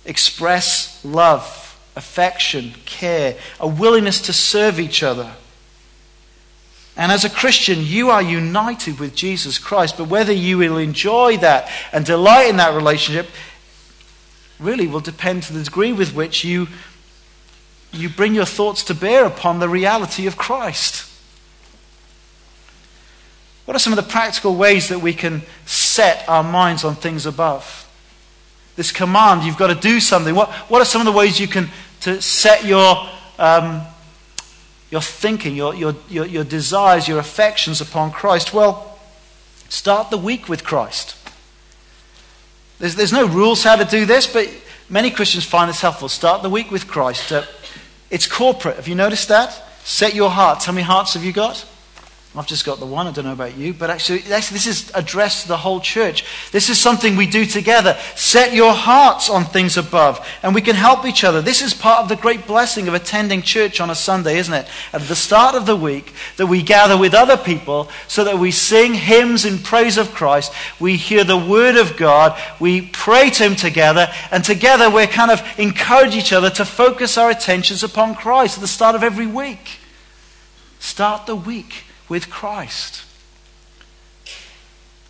express 0.05 1.03
love, 1.03 1.81
affection, 1.97 2.75
care, 2.85 3.39
a 3.61 3.67
willingness 3.67 4.21
to 4.21 4.35
serve 4.35 4.79
each 4.79 5.03
other. 5.03 5.33
And 6.97 7.11
as 7.11 7.25
a 7.25 7.31
Christian, 7.31 7.79
you 7.81 8.11
are 8.11 8.23
united 8.23 9.01
with 9.01 9.17
Jesus 9.17 9.59
Christ. 9.59 9.99
But 9.99 10.09
whether 10.09 10.33
you 10.33 10.59
will 10.59 10.79
enjoy 10.79 11.37
that 11.39 11.69
and 11.93 12.05
delight 12.05 12.49
in 12.49 12.57
that 12.59 12.75
relationship 12.75 13.29
really 14.61 14.87
will 14.87 15.01
depend 15.01 15.43
to 15.45 15.53
the 15.53 15.63
degree 15.63 15.93
with 15.93 16.15
which 16.15 16.45
you, 16.45 16.69
you 17.93 18.09
bring 18.09 18.35
your 18.35 18.45
thoughts 18.45 18.85
to 18.85 18.95
bear 18.95 19.25
upon 19.25 19.59
the 19.59 19.69
reality 19.69 20.27
of 20.27 20.37
Christ. 20.37 21.11
What 23.65 23.75
are 23.75 23.81
some 23.81 23.93
of 23.93 23.97
the 23.97 24.11
practical 24.11 24.55
ways 24.55 24.89
that 24.89 25.01
we 25.01 25.15
can 25.15 25.43
set 25.65 26.29
our 26.29 26.45
minds 26.45 26.85
on 26.85 26.95
things 26.95 27.27
above? 27.27 27.81
This 28.77 28.93
command, 28.93 29.43
you've 29.43 29.57
got 29.57 29.69
to 29.69 29.75
do 29.75 30.01
something. 30.01 30.35
What, 30.35 30.51
what 30.71 30.83
are 30.83 30.85
some 30.85 31.01
of 31.01 31.07
the 31.07 31.19
ways 31.19 31.41
you 31.41 31.49
can 31.49 31.71
to 32.01 32.21
set 32.21 32.65
your 32.65 33.09
um, 33.39 33.83
your 34.95 35.01
thinking, 35.01 35.57
your, 35.57 35.75
your, 35.75 35.97
your, 36.09 36.25
your 36.25 36.45
desires, 36.45 37.09
your 37.09 37.19
affections 37.19 37.81
upon 37.81 38.13
Christ? 38.13 38.55
Well, 38.55 38.97
start 39.69 40.11
the 40.11 40.17
week 40.17 40.49
with 40.49 40.63
Christ. 40.63 41.17
There's, 42.79 42.95
there's 42.95 43.13
no 43.13 43.27
rules 43.27 43.65
how 43.65 43.75
to 43.75 43.85
do 43.85 44.07
this, 44.07 44.29
but 44.29 44.49
many 44.89 45.11
Christians 45.11 45.45
find 45.45 45.69
this 45.69 45.81
helpful. 45.81 46.09
Start 46.09 46.43
the 46.43 46.49
week 46.49 46.71
with 46.71 46.87
Christ. 46.87 47.33
Uh, 47.33 47.43
it's 48.09 48.29
corporate. 48.29 48.77
Have 48.77 48.87
you 48.87 48.95
noticed 48.95 49.27
that? 49.31 49.65
Set 49.83 50.15
your 50.15 50.31
heart. 50.31 50.63
How 50.63 50.71
many 50.71 50.85
hearts 50.85 51.15
have 51.15 51.25
you 51.25 51.33
got? 51.33 51.67
I've 52.37 52.49
just 52.49 52.67
got 52.67 52.81
the 52.81 52.87
one. 52.87 53.07
I 53.07 53.13
don't 53.13 53.25
know 53.25 53.33
about 53.33 53.57
you. 53.57 53.73
But 53.73 53.91
actually, 53.91 54.19
this 54.19 54.67
is 54.67 54.91
addressed 54.93 55.43
to 55.43 55.49
the 55.49 55.57
whole 55.57 55.79
church. 55.79 56.25
This 56.51 56.69
is 56.69 56.81
something 56.81 57.15
we 57.15 57.29
do 57.29 57.47
together. 57.47 57.97
Set 58.17 58.53
your 58.53 58.73
hearts 58.73 59.31
on 59.31 59.45
things 59.45 59.77
above. 59.77 60.27
And 60.43 60.53
we 60.53 60.61
can 60.61 60.75
help 60.75 61.07
each 61.07 61.23
other. 61.23 61.41
This 61.41 61.63
is 61.63 61.75
part 61.75 62.01
of 62.03 62.09
the 62.09 62.17
great 62.17 62.45
blessing 62.45 62.89
of 62.89 62.95
attending 62.95 63.43
church 63.43 63.81
on 63.81 63.89
a 63.89 63.95
Sunday, 63.95 64.39
isn't 64.39 64.53
it? 64.53 64.67
At 64.93 65.03
the 65.03 65.15
start 65.15 65.55
of 65.55 65.65
the 65.65 65.77
week, 65.77 66.13
that 66.37 66.49
we 66.49 66.61
gather 66.61 66.99
with 66.99 67.15
other 67.15 67.37
people 67.37 67.89
so 68.09 68.25
that 68.25 68.37
we 68.37 68.51
sing 68.51 68.95
hymns 68.95 69.45
in 69.45 69.59
praise 69.59 69.97
of 69.97 70.13
Christ. 70.13 70.53
We 70.81 70.97
hear 70.97 71.23
the 71.23 71.39
word 71.39 71.77
of 71.77 71.97
God. 71.97 72.37
We 72.59 72.81
pray 72.81 73.31
to 73.31 73.45
him 73.45 73.55
together. 73.55 74.09
And 74.33 74.45
together, 74.45 74.91
we're 74.91 75.07
kind 75.07 75.31
of 75.31 75.41
encourage 75.57 76.17
each 76.17 76.33
other 76.33 76.51
to 76.51 76.65
focus 76.65 77.17
our 77.17 77.31
attentions 77.31 77.85
upon 77.85 78.17
Christ 78.17 78.59
at 78.59 78.61
the 78.61 78.67
start 78.67 78.97
of 78.97 79.05
every 79.05 79.29
week. 79.29 79.79
Start 80.81 81.27
the 81.27 81.37
week 81.37 81.84
with 82.09 82.31
Christ. 82.31 83.05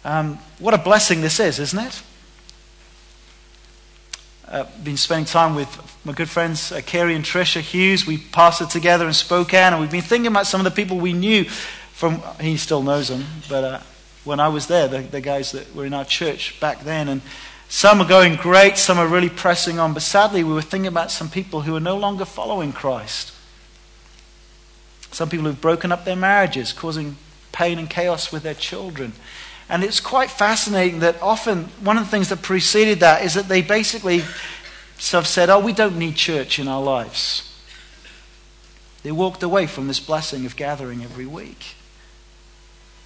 Um, 0.04 0.38
what 0.59 0.74
a 0.74 0.78
blessing 0.78 1.20
this 1.20 1.40
is, 1.40 1.59
isn't 1.59 1.78
it? 1.78 2.02
Uh, 4.46 4.66
been 4.85 4.96
spending 4.96 5.24
time 5.24 5.54
with 5.54 5.68
my 6.04 6.12
good 6.12 6.28
friends 6.28 6.70
uh, 6.70 6.80
Kerry 6.85 7.14
and 7.14 7.24
Tricia 7.24 7.61
Hughes. 7.61 8.07
We 8.07 8.18
pastored 8.18 8.70
together 8.70 9.07
and 9.07 9.16
spoke 9.16 9.48
in 9.48 9.50
Spokane, 9.50 9.72
and 9.72 9.80
we've 9.80 9.90
been 9.90 10.02
thinking 10.02 10.26
about 10.26 10.46
some 10.46 10.61
of 10.61 10.64
the 10.64 10.70
people 10.70 10.98
we 10.98 11.14
knew 11.14 11.44
from. 11.44 12.22
He 12.38 12.57
still 12.59 12.83
knows 12.83 13.09
them, 13.09 13.24
but 13.48 13.64
uh, 13.64 13.80
when 14.24 14.40
I 14.40 14.48
was 14.48 14.66
there, 14.66 14.87
the, 14.87 15.00
the 15.00 15.20
guys 15.20 15.52
that 15.52 15.74
were 15.74 15.87
in 15.87 15.94
our 15.94 16.04
church 16.04 16.61
back 16.61 16.85
then, 16.85 17.09
and 17.09 17.22
some 17.68 18.00
are 18.00 18.07
going 18.07 18.37
great, 18.37 18.76
some 18.76 18.98
are 18.98 19.09
really 19.09 19.30
pressing 19.30 19.78
on. 19.78 19.94
But 19.94 20.02
sadly, 20.02 20.44
we 20.44 20.52
were 20.52 20.62
thinking 20.62 20.87
about 20.87 21.11
some 21.11 21.30
people 21.30 21.62
who 21.62 21.74
are 21.74 21.80
no 21.80 21.96
longer 21.96 22.24
following 22.24 22.72
Christ. 22.72 23.33
Some 25.14 25.29
people 25.29 25.46
who've 25.46 25.61
broken 25.61 25.92
up 25.92 26.05
their 26.05 26.16
marriages, 26.16 26.72
causing 26.72 27.16
pain 27.53 27.79
and 27.79 27.88
chaos 27.88 28.33
with 28.33 28.42
their 28.42 28.53
children. 28.53 29.12
And 29.68 29.85
it's 29.85 30.00
quite 30.00 30.29
fascinating 30.29 30.98
that 31.00 31.22
often 31.22 31.66
one 31.85 31.96
of 31.96 32.05
the 32.05 32.11
things 32.11 32.31
that 32.31 32.42
preceded 32.42 32.98
that 32.98 33.24
is 33.24 33.35
that 33.35 33.46
they 33.46 33.62
basically 33.62 34.24
of 35.12 35.27
said, 35.29 35.50
Oh, 35.50 35.61
we 35.61 35.72
don't 35.72 35.96
need 35.96 36.16
church 36.16 36.59
in 36.59 36.66
our 36.66 36.83
lives. 36.83 37.48
They 39.05 39.12
walked 39.12 39.44
away 39.44 39.68
from 39.68 39.87
this 39.87 40.00
blessing 40.00 40.46
of 40.46 40.57
gathering 40.57 41.05
every 41.05 41.27
week. 41.27 41.77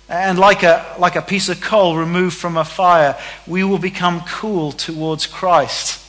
And 0.08 0.38
like 0.38 0.62
a, 0.62 0.96
like 0.98 1.14
a 1.14 1.20
piece 1.20 1.50
of 1.50 1.60
coal 1.60 1.98
removed 1.98 2.38
from 2.38 2.56
a 2.56 2.64
fire, 2.64 3.18
we 3.46 3.64
will 3.64 3.78
become 3.78 4.22
cool 4.22 4.72
towards 4.72 5.26
Christ. 5.26 6.02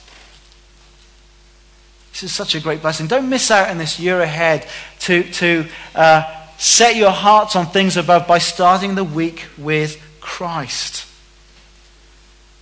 This 2.12 2.24
is 2.24 2.32
such 2.32 2.56
a 2.56 2.60
great 2.60 2.82
blessing. 2.82 3.08
Don't 3.08 3.30
miss 3.30 3.52
out 3.52 3.70
in 3.70 3.78
this 3.78 4.00
year 4.00 4.22
ahead 4.22 4.68
to, 5.00 5.24
to 5.24 5.68
uh, 5.96 6.24
set 6.58 6.96
your 6.96 7.12
hearts 7.12 7.56
on 7.56 7.68
things 7.68 7.98
above 7.98 8.28
by 8.28 8.40
starting 8.40 8.96
the 8.96 9.04
week 9.04 9.46
with 9.58 10.02
Christ. 10.20 11.06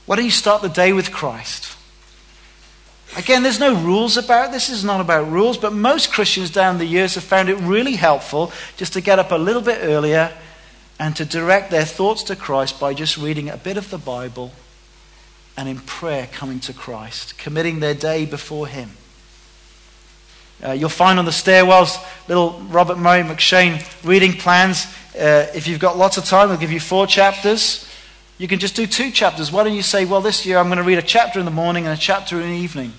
Why 0.05 0.15
don't 0.15 0.25
you 0.25 0.31
start 0.31 0.61
the 0.61 0.69
day 0.69 0.93
with 0.93 1.11
Christ? 1.11 1.75
Again, 3.15 3.41
there's 3.41 3.59
no 3.59 3.75
rules 3.75 4.17
about 4.17 4.51
this. 4.51 4.67
This 4.67 4.77
is 4.77 4.83
not 4.83 5.01
about 5.01 5.31
rules, 5.31 5.57
but 5.57 5.73
most 5.73 6.11
Christians 6.11 6.51
down 6.51 6.77
the 6.77 6.85
years 6.85 7.15
have 7.15 7.23
found 7.23 7.49
it 7.49 7.55
really 7.55 7.95
helpful 7.95 8.51
just 8.75 8.93
to 8.93 9.01
get 9.01 9.17
up 9.17 9.31
a 9.31 9.37
little 9.37 9.61
bit 9.61 9.79
earlier 9.81 10.31
and 10.99 11.15
to 11.15 11.25
direct 11.25 11.71
their 11.71 11.85
thoughts 11.85 12.23
to 12.23 12.35
Christ 12.35 12.79
by 12.79 12.93
just 12.93 13.17
reading 13.17 13.49
a 13.49 13.57
bit 13.57 13.77
of 13.77 13.89
the 13.89 13.97
Bible 13.97 14.51
and 15.55 15.67
in 15.67 15.79
prayer 15.79 16.27
coming 16.31 16.59
to 16.61 16.73
Christ, 16.73 17.37
committing 17.37 17.79
their 17.79 17.93
day 17.95 18.25
before 18.25 18.67
Him. 18.67 18.91
Uh, 20.63 20.71
you'll 20.71 20.89
find 20.89 21.19
on 21.19 21.25
the 21.25 21.31
stairwells 21.31 22.03
little 22.27 22.59
Robert 22.69 22.97
Murray 22.97 23.23
M'Cheyne 23.23 23.83
reading 24.03 24.33
plans. 24.33 24.87
Uh, 25.15 25.47
if 25.53 25.67
you've 25.67 25.79
got 25.79 25.97
lots 25.97 26.17
of 26.17 26.25
time, 26.25 26.49
they'll 26.49 26.57
give 26.57 26.71
you 26.71 26.79
four 26.79 27.05
chapters. 27.05 27.87
You 28.37 28.47
can 28.47 28.59
just 28.59 28.75
do 28.75 28.85
two 28.85 29.11
chapters. 29.11 29.51
Why 29.51 29.63
don't 29.63 29.73
you 29.73 29.83
say, 29.83 30.05
well, 30.05 30.21
this 30.21 30.45
year 30.45 30.57
I'm 30.57 30.67
going 30.67 30.77
to 30.77 30.83
read 30.83 30.97
a 30.97 31.03
chapter 31.03 31.39
in 31.39 31.45
the 31.45 31.51
morning 31.51 31.85
and 31.85 31.97
a 31.97 32.01
chapter 32.01 32.39
in 32.39 32.49
the 32.49 32.57
evening? 32.57 32.93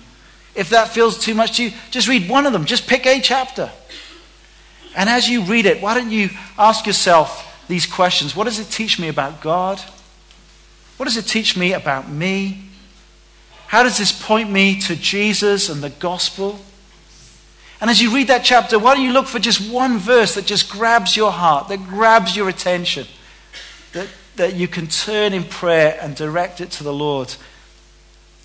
If 0.55 0.69
that 0.69 0.89
feels 0.89 1.17
too 1.17 1.33
much 1.33 1.57
to 1.57 1.63
you, 1.63 1.71
just 1.91 2.07
read 2.07 2.29
one 2.29 2.45
of 2.45 2.53
them. 2.53 2.65
Just 2.65 2.87
pick 2.87 3.05
a 3.05 3.21
chapter. 3.21 3.71
And 4.95 5.09
as 5.09 5.29
you 5.29 5.43
read 5.43 5.65
it, 5.65 5.81
why 5.81 5.93
don't 5.93 6.11
you 6.11 6.29
ask 6.57 6.85
yourself 6.87 7.45
these 7.67 7.85
questions 7.85 8.35
What 8.35 8.45
does 8.45 8.59
it 8.59 8.69
teach 8.69 8.99
me 8.99 9.07
about 9.07 9.41
God? 9.41 9.79
What 10.97 11.05
does 11.05 11.17
it 11.17 11.27
teach 11.27 11.55
me 11.55 11.73
about 11.73 12.09
me? 12.09 12.63
How 13.67 13.83
does 13.83 13.97
this 13.97 14.11
point 14.11 14.51
me 14.51 14.81
to 14.81 14.95
Jesus 14.95 15.69
and 15.69 15.81
the 15.81 15.91
gospel? 15.91 16.59
And 17.81 17.89
as 17.89 18.01
you 18.01 18.13
read 18.13 18.27
that 18.27 18.43
chapter, 18.43 18.77
why 18.77 18.95
don't 18.95 19.03
you 19.03 19.13
look 19.13 19.27
for 19.27 19.39
just 19.39 19.71
one 19.71 19.99
verse 19.99 20.35
that 20.35 20.45
just 20.45 20.69
grabs 20.69 21.15
your 21.15 21.31
heart, 21.31 21.69
that 21.69 21.87
grabs 21.87 22.35
your 22.35 22.49
attention, 22.49 23.07
that, 23.93 24.07
that 24.35 24.55
you 24.55 24.67
can 24.67 24.87
turn 24.87 25.33
in 25.33 25.43
prayer 25.43 25.97
and 26.01 26.15
direct 26.15 26.59
it 26.59 26.71
to 26.71 26.83
the 26.83 26.93
Lord. 26.93 27.33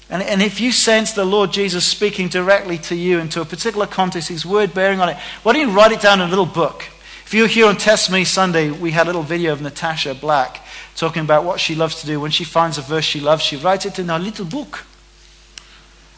And, 0.09 0.23
and 0.23 0.41
if 0.41 0.61
you 0.61 0.71
sense 0.71 1.13
the 1.13 1.25
Lord 1.25 1.53
Jesus 1.53 1.85
speaking 1.85 2.29
directly 2.29 2.79
to 2.79 2.95
you 2.95 3.19
into 3.19 3.41
a 3.41 3.45
particular 3.45 3.87
context, 3.87 4.29
his 4.29 4.47
word 4.47 4.73
bearing 4.73 5.01
on 5.01 5.09
it, 5.09 5.17
why 5.43 5.53
don't 5.53 5.69
you 5.69 5.75
write 5.75 5.93
it 5.93 6.01
down 6.01 6.21
in 6.21 6.27
a 6.27 6.31
little 6.31 6.47
book? 6.47 6.85
If 7.27 7.33
you 7.33 7.43
were 7.43 7.49
here 7.49 7.67
on 7.67 7.77
Testimony 7.77 8.25
Sunday, 8.25 8.71
we 8.71 8.93
had 8.93 9.07
a 9.07 9.09
little 9.09 9.23
video 9.23 9.53
of 9.53 9.63
Natasha 9.63 10.15
Black 10.15 10.61
talking 10.95 11.23
about 11.23 11.45
what 11.45 11.59
she 11.59 11.75
loves 11.75 12.01
to 12.03 12.07
do. 12.07 12.21
When 12.21 12.31
she 12.31 12.45
finds 12.45 12.79
a 12.79 12.83
verse 12.83 13.05
she 13.05 13.19
loves, 13.19 13.43
she 13.43 13.57
writes 13.57 13.87
it 13.87 13.99
in 13.99 14.11
a 14.11 14.19
little 14.19 14.45
book. 14.45 14.85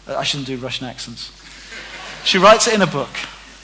Uh, 0.06 0.16
I 0.16 0.24
shouldn't 0.24 0.48
do 0.48 0.56
Russian 0.56 0.86
accents. 0.86 1.30
She 2.26 2.38
writes 2.38 2.66
it 2.66 2.74
in 2.74 2.82
a 2.82 2.88
book. 2.88 3.08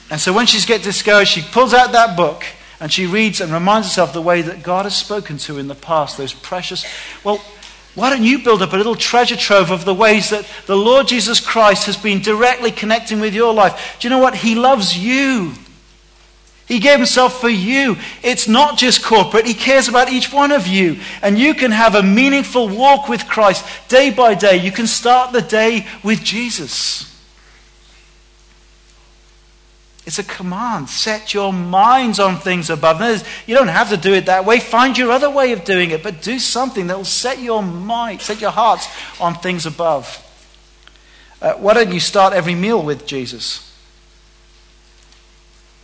And 0.08 0.20
so 0.20 0.32
when 0.32 0.46
she 0.46 0.64
gets 0.64 0.84
discouraged, 0.84 1.30
she 1.30 1.42
pulls 1.42 1.74
out 1.74 1.90
that 1.92 2.16
book 2.16 2.44
and 2.78 2.92
she 2.92 3.06
reads 3.06 3.40
and 3.40 3.52
reminds 3.52 3.88
herself 3.88 4.12
the 4.12 4.22
way 4.22 4.40
that 4.40 4.62
God 4.62 4.84
has 4.84 4.96
spoken 4.96 5.36
to 5.38 5.54
her 5.54 5.60
in 5.60 5.66
the 5.66 5.74
past, 5.74 6.16
those 6.16 6.32
precious. 6.32 6.84
Well, 7.24 7.38
why 7.96 8.08
don't 8.08 8.22
you 8.22 8.38
build 8.38 8.62
up 8.62 8.72
a 8.72 8.76
little 8.76 8.94
treasure 8.94 9.36
trove 9.36 9.72
of 9.72 9.84
the 9.84 9.92
ways 9.92 10.30
that 10.30 10.46
the 10.66 10.76
Lord 10.76 11.08
Jesus 11.08 11.40
Christ 11.40 11.86
has 11.86 11.96
been 11.96 12.22
directly 12.22 12.70
connecting 12.70 13.18
with 13.18 13.34
your 13.34 13.52
life? 13.52 13.96
Do 13.98 14.06
you 14.06 14.10
know 14.10 14.20
what? 14.20 14.36
He 14.36 14.54
loves 14.54 14.96
you. 14.96 15.54
He 16.68 16.78
gave 16.78 16.98
himself 16.98 17.40
for 17.40 17.48
you. 17.48 17.96
It's 18.22 18.46
not 18.46 18.78
just 18.78 19.04
corporate. 19.04 19.44
He 19.44 19.54
cares 19.54 19.88
about 19.88 20.08
each 20.08 20.32
one 20.32 20.52
of 20.52 20.68
you. 20.68 21.00
And 21.20 21.36
you 21.36 21.54
can 21.54 21.72
have 21.72 21.96
a 21.96 22.02
meaningful 22.02 22.68
walk 22.68 23.08
with 23.08 23.26
Christ 23.26 23.66
day 23.88 24.10
by 24.10 24.34
day. 24.34 24.56
You 24.56 24.70
can 24.70 24.86
start 24.86 25.32
the 25.32 25.42
day 25.42 25.84
with 26.04 26.22
Jesus. 26.22 27.11
It's 30.04 30.18
a 30.18 30.24
command. 30.24 30.88
Set 30.88 31.32
your 31.32 31.52
minds 31.52 32.18
on 32.18 32.38
things 32.38 32.70
above. 32.70 33.00
You 33.46 33.54
don't 33.54 33.68
have 33.68 33.90
to 33.90 33.96
do 33.96 34.12
it 34.12 34.26
that 34.26 34.44
way. 34.44 34.58
Find 34.58 34.98
your 34.98 35.12
other 35.12 35.30
way 35.30 35.52
of 35.52 35.64
doing 35.64 35.90
it, 35.90 36.02
but 36.02 36.22
do 36.22 36.38
something 36.38 36.88
that 36.88 36.96
will 36.96 37.04
set 37.04 37.38
your 37.38 37.62
mind, 37.62 38.20
set 38.20 38.40
your 38.40 38.50
hearts 38.50 38.88
on 39.20 39.34
things 39.36 39.64
above. 39.64 40.18
Uh, 41.40 41.54
why 41.54 41.74
don't 41.74 41.92
you 41.92 42.00
start 42.00 42.32
every 42.32 42.54
meal 42.54 42.82
with 42.82 43.06
Jesus? 43.06 43.68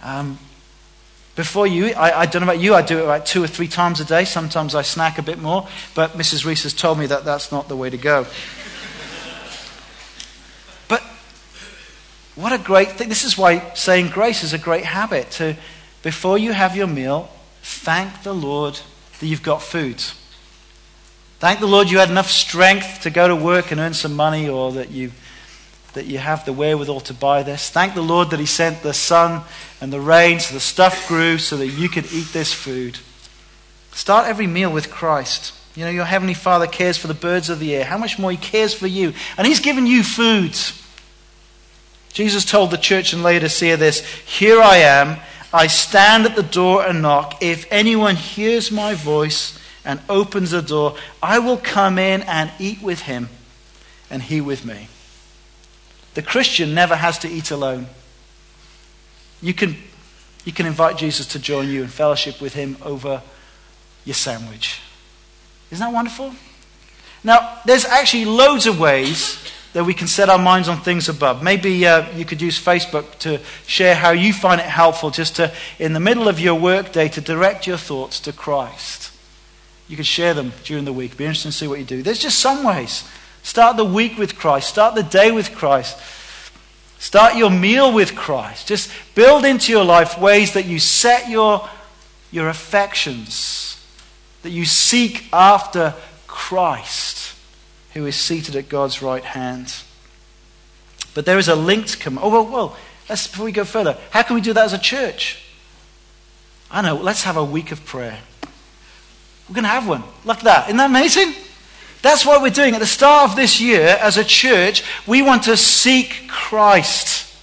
Um, 0.03 0.39
before 1.35 1.69
you, 1.69 1.95
I, 1.95 2.21
I, 2.21 2.27
don't 2.27 2.43
know 2.43 2.49
about 2.49 2.61
you, 2.61 2.75
I 2.75 2.83
do 2.83 2.99
it 2.99 3.05
about 3.05 3.25
two 3.25 3.43
or 3.43 3.47
three 3.47 3.69
times 3.69 4.01
a 4.01 4.05
day. 4.05 4.25
Sometimes 4.25 4.75
I 4.75 4.83
snack 4.83 5.19
a 5.19 5.23
bit 5.23 5.39
more, 5.39 5.69
but 5.95 6.13
Mrs. 6.13 6.45
Reese 6.45 6.65
has 6.65 6.75
told 6.75 6.99
me 6.99 7.07
that 7.07 7.25
that's 7.25 7.53
not 7.53 7.69
the 7.69 7.77
way 7.77 7.91
to 7.91 7.97
go. 7.97 8.27
What 12.39 12.53
a 12.53 12.59
great 12.59 12.93
thing. 12.93 13.09
This 13.09 13.25
is 13.25 13.37
why 13.37 13.69
saying 13.75 14.11
grace 14.11 14.45
is 14.45 14.53
a 14.53 14.59
great 14.59 14.85
habit. 14.85 15.29
To, 15.33 15.57
before 16.05 16.39
you 16.39 16.53
have 16.53 16.77
your 16.77 16.87
meal, 16.87 17.29
thank 17.63 18.23
the 18.23 18.33
Lord 18.33 18.79
that 19.19 19.27
you've 19.27 19.43
got 19.43 19.61
food. 19.61 20.01
Thank 21.41 21.59
the 21.59 21.67
Lord 21.67 21.91
you 21.91 21.99
had 21.99 22.11
enough 22.11 22.31
strength 22.31 23.01
to 23.03 23.11
go 23.11 23.27
to 23.27 23.35
work 23.35 23.73
and 23.73 23.81
earn 23.81 23.93
some 23.93 24.15
money 24.15 24.49
or 24.49 24.71
that 24.75 24.93
you, 24.93 25.11
that 25.95 26.07
you 26.07 26.19
have 26.19 26.45
the 26.45 26.53
wherewithal 26.53 27.01
to 27.01 27.15
buy 27.15 27.43
this. 27.43 27.71
Thank 27.71 27.95
the 27.95 28.03
Lord 28.03 28.31
that 28.31 28.39
He 28.39 28.47
sent 28.47 28.85
the 28.85 28.95
sun 28.95 29.43
and 29.81 29.93
the 29.93 30.01
rain 30.01 30.39
so 30.39 30.55
the 30.55 30.61
stuff 30.61 31.09
grew 31.09 31.39
so 31.39 31.57
that 31.57 31.67
you 31.67 31.89
could 31.89 32.07
eat 32.13 32.33
this 32.33 32.53
food. 32.53 33.01
Start 33.91 34.29
every 34.29 34.47
meal 34.47 34.73
with 34.73 34.93
Christ. 34.93 35.55
You 35.75 35.85
know, 35.87 35.91
your 35.91 36.05
Heavenly 36.05 36.35
Father 36.35 36.69
cares 36.69 36.97
for 36.97 37.09
the 37.09 37.15
birds 37.15 37.51
of 37.51 37.59
the 37.59 37.75
air. 37.75 37.85
How 37.85 37.99
much 37.99 38.17
more 38.17 38.31
He 38.31 38.37
cares 38.37 38.75
for 38.75 38.87
you? 38.87 39.13
And 39.37 39.45
He's 39.45 39.59
given 39.59 39.89
you 39.89 40.05
food. 40.05 40.57
Jesus 42.19 42.45
told 42.45 42.73
the 42.73 42.77
church 42.77 43.13
in 43.13 43.23
Laodicea 43.23 43.77
this 43.77 44.05
Here 44.05 44.61
I 44.61 44.79
am. 44.79 45.21
I 45.55 45.69
stand 45.69 46.27
at 46.27 46.35
the 46.35 46.43
door 46.43 46.85
and 46.85 47.01
knock. 47.01 47.41
If 47.41 47.65
anyone 47.71 48.17
hears 48.17 48.73
my 48.73 48.95
voice 48.95 49.57
and 49.85 50.01
opens 50.09 50.51
the 50.51 50.61
door, 50.61 50.97
I 51.23 51.39
will 51.39 51.59
come 51.59 51.97
in 51.97 52.23
and 52.23 52.51
eat 52.59 52.83
with 52.83 53.03
him, 53.03 53.29
and 54.11 54.21
he 54.21 54.41
with 54.41 54.65
me. 54.65 54.89
The 56.15 56.23
Christian 56.23 56.75
never 56.75 56.97
has 56.97 57.21
to 57.21 57.29
eat 57.29 57.53
alone. 57.53 57.87
You 59.41 59.55
can, 59.55 59.77
you 60.45 60.51
can 60.51 60.67
invite 60.67 60.97
Jesus 60.97 61.25
to 61.29 61.39
join 61.39 61.69
you 61.69 61.85
in 61.85 61.89
fellowship 61.89 62.41
with 62.41 62.55
him 62.55 62.79
over 62.83 63.23
your 64.05 64.15
sandwich. 64.15 64.81
Isn't 65.71 65.87
that 65.87 65.95
wonderful? 65.95 66.35
Now, 67.23 67.61
there's 67.65 67.85
actually 67.85 68.25
loads 68.25 68.67
of 68.67 68.81
ways 68.81 69.39
that 69.73 69.85
we 69.85 69.95
can 69.95 70.07
set 70.07 70.29
our 70.29 70.39
minds 70.39 70.69
on 70.69 70.81
things 70.81 71.09
above. 71.09 71.43
Maybe 71.43 71.87
uh, 71.87 72.11
you 72.17 72.25
could 72.25 72.41
use 72.41 72.63
Facebook 72.63 73.19
to 73.19 73.41
share 73.67 73.95
how 73.95 74.11
you 74.11 74.33
find 74.33 74.61
it 74.61 74.67
helpful 74.67 75.11
just 75.11 75.37
to, 75.37 75.53
in 75.79 75.93
the 75.93 76.01
middle 76.01 76.29
of 76.29 76.41
your 76.41 76.55
workday, 76.55 77.09
to 77.09 77.21
direct 77.21 77.67
your 77.67 77.77
thoughts 77.77 78.19
to 78.21 78.33
Christ. 78.33 79.13
You 79.89 79.97
could 79.97 80.07
share 80.07 80.35
them 80.35 80.53
during 80.65 80.85
the 80.85 80.93
week. 80.93 81.17
Be 81.17 81.25
interested 81.25 81.49
to 81.49 81.53
see 81.53 81.67
what 81.67 81.79
you 81.79 81.85
do. 81.85 82.03
There's 82.03 82.19
just 82.19 82.39
some 82.39 82.65
ways. 82.65 83.09
Start 83.43 83.77
the 83.77 83.85
week 83.85 84.19
with 84.19 84.37
Christ. 84.39 84.69
Start 84.69 84.95
the 84.95 85.03
day 85.03 85.31
with 85.31 85.55
Christ. 85.55 85.99
Start 86.99 87.37
your 87.37 87.51
meal 87.51 87.93
with 87.93 88.17
Christ. 88.17 88.67
Just 88.67 88.91
build 89.15 89.45
into 89.45 89.73
your 89.73 89.85
life 89.85 90.19
ways 90.19 90.53
that 90.55 90.67
you 90.67 90.79
set 90.79 91.31
your, 91.31 91.69
your 92.31 92.49
affections, 92.49 93.83
that 94.43 94.51
you 94.51 94.65
seek 94.65 95.27
after 95.33 95.95
Christ, 96.27 97.28
who 97.99 98.07
is 98.07 98.15
seated 98.15 98.55
at 98.55 98.69
God's 98.69 99.03
right 99.03 99.25
hand. 99.25 99.75
But 101.15 101.27
there 101.27 101.39
is 101.39 101.49
a 101.49 101.57
link 101.57 101.87
to 101.87 101.99
come. 101.99 102.17
Oh, 102.23 102.29
well, 102.29 102.47
well 102.47 102.77
let's, 103.09 103.27
before 103.27 103.45
we 103.45 103.53
go 103.53 103.65
further, 103.65 103.99
how 104.11 104.23
can 104.23 104.37
we 104.37 104.41
do 104.41 104.53
that 104.53 104.65
as 104.65 104.73
a 104.73 104.79
church? 104.79 105.43
I 106.71 106.81
know, 106.81 106.95
let's 106.95 107.25
have 107.25 107.37
a 107.37 107.45
week 107.45 107.73
of 107.73 107.85
prayer. 107.85 108.19
We're 109.49 109.55
going 109.55 109.65
to 109.65 109.71
have 109.71 109.89
one. 109.89 110.05
Look 110.25 110.39
at 110.39 110.45
that. 110.45 110.67
Isn't 110.67 110.77
that 110.77 110.91
amazing? 110.91 111.35
That's 112.03 112.25
what 112.25 112.41
we're 112.41 112.51
doing. 112.51 112.75
At 112.75 112.81
the 112.81 112.87
start 112.87 113.31
of 113.31 113.37
this 113.37 113.61
year, 113.61 113.99
as 114.01 114.17
a 114.17 114.25
church, 114.25 114.85
we 115.07 115.21
want 115.23 115.45
to 115.45 115.57
seek 115.57 116.29
Christ. 116.29 117.35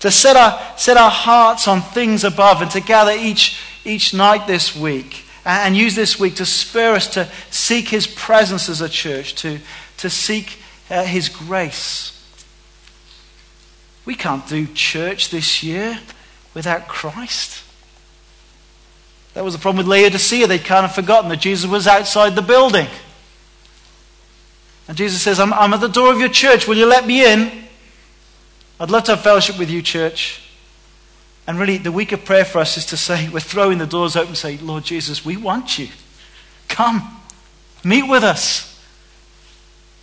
To 0.00 0.10
set 0.10 0.36
our, 0.36 0.60
set 0.76 0.96
our 0.96 1.10
hearts 1.10 1.66
on 1.66 1.80
things 1.80 2.22
above 2.22 2.62
and 2.62 2.70
to 2.72 2.80
gather 2.80 3.12
each, 3.12 3.60
each 3.84 4.14
night 4.14 4.46
this 4.46 4.76
week 4.76 5.23
and 5.44 5.76
use 5.76 5.94
this 5.94 6.18
week 6.18 6.36
to 6.36 6.46
spur 6.46 6.94
us 6.94 7.08
to 7.08 7.28
seek 7.50 7.88
His 7.88 8.06
presence 8.06 8.68
as 8.68 8.80
a 8.80 8.88
church, 8.88 9.34
to, 9.36 9.58
to 9.98 10.10
seek 10.10 10.58
uh, 10.90 11.04
His 11.04 11.28
grace. 11.28 12.10
We 14.04 14.14
can't 14.14 14.46
do 14.46 14.66
church 14.66 15.30
this 15.30 15.62
year 15.62 15.98
without 16.52 16.88
Christ. 16.88 17.62
That 19.34 19.44
was 19.44 19.54
the 19.54 19.60
problem 19.60 19.78
with 19.78 19.88
Laodicea. 19.88 20.46
They'd 20.46 20.64
kind 20.64 20.84
of 20.84 20.94
forgotten 20.94 21.28
that 21.30 21.40
Jesus 21.40 21.68
was 21.68 21.86
outside 21.86 22.34
the 22.34 22.42
building. 22.42 22.86
And 24.86 24.96
Jesus 24.96 25.22
says, 25.22 25.40
I'm, 25.40 25.52
I'm 25.52 25.72
at 25.72 25.80
the 25.80 25.88
door 25.88 26.12
of 26.12 26.20
your 26.20 26.28
church. 26.28 26.68
Will 26.68 26.76
you 26.76 26.86
let 26.86 27.06
me 27.06 27.24
in? 27.24 27.64
I'd 28.78 28.90
love 28.90 29.04
to 29.04 29.12
have 29.12 29.22
fellowship 29.22 29.58
with 29.58 29.70
you, 29.70 29.82
church. 29.82 30.43
And 31.46 31.58
really, 31.58 31.76
the 31.76 31.92
week 31.92 32.12
of 32.12 32.24
prayer 32.24 32.44
for 32.44 32.58
us 32.58 32.76
is 32.76 32.86
to 32.86 32.96
say, 32.96 33.28
we're 33.28 33.40
throwing 33.40 33.78
the 33.78 33.86
doors 33.86 34.16
open 34.16 34.28
and 34.28 34.36
say, 34.36 34.56
Lord 34.58 34.84
Jesus, 34.84 35.24
we 35.24 35.36
want 35.36 35.78
you. 35.78 35.88
Come, 36.68 37.20
meet 37.82 38.08
with 38.08 38.24
us. 38.24 38.70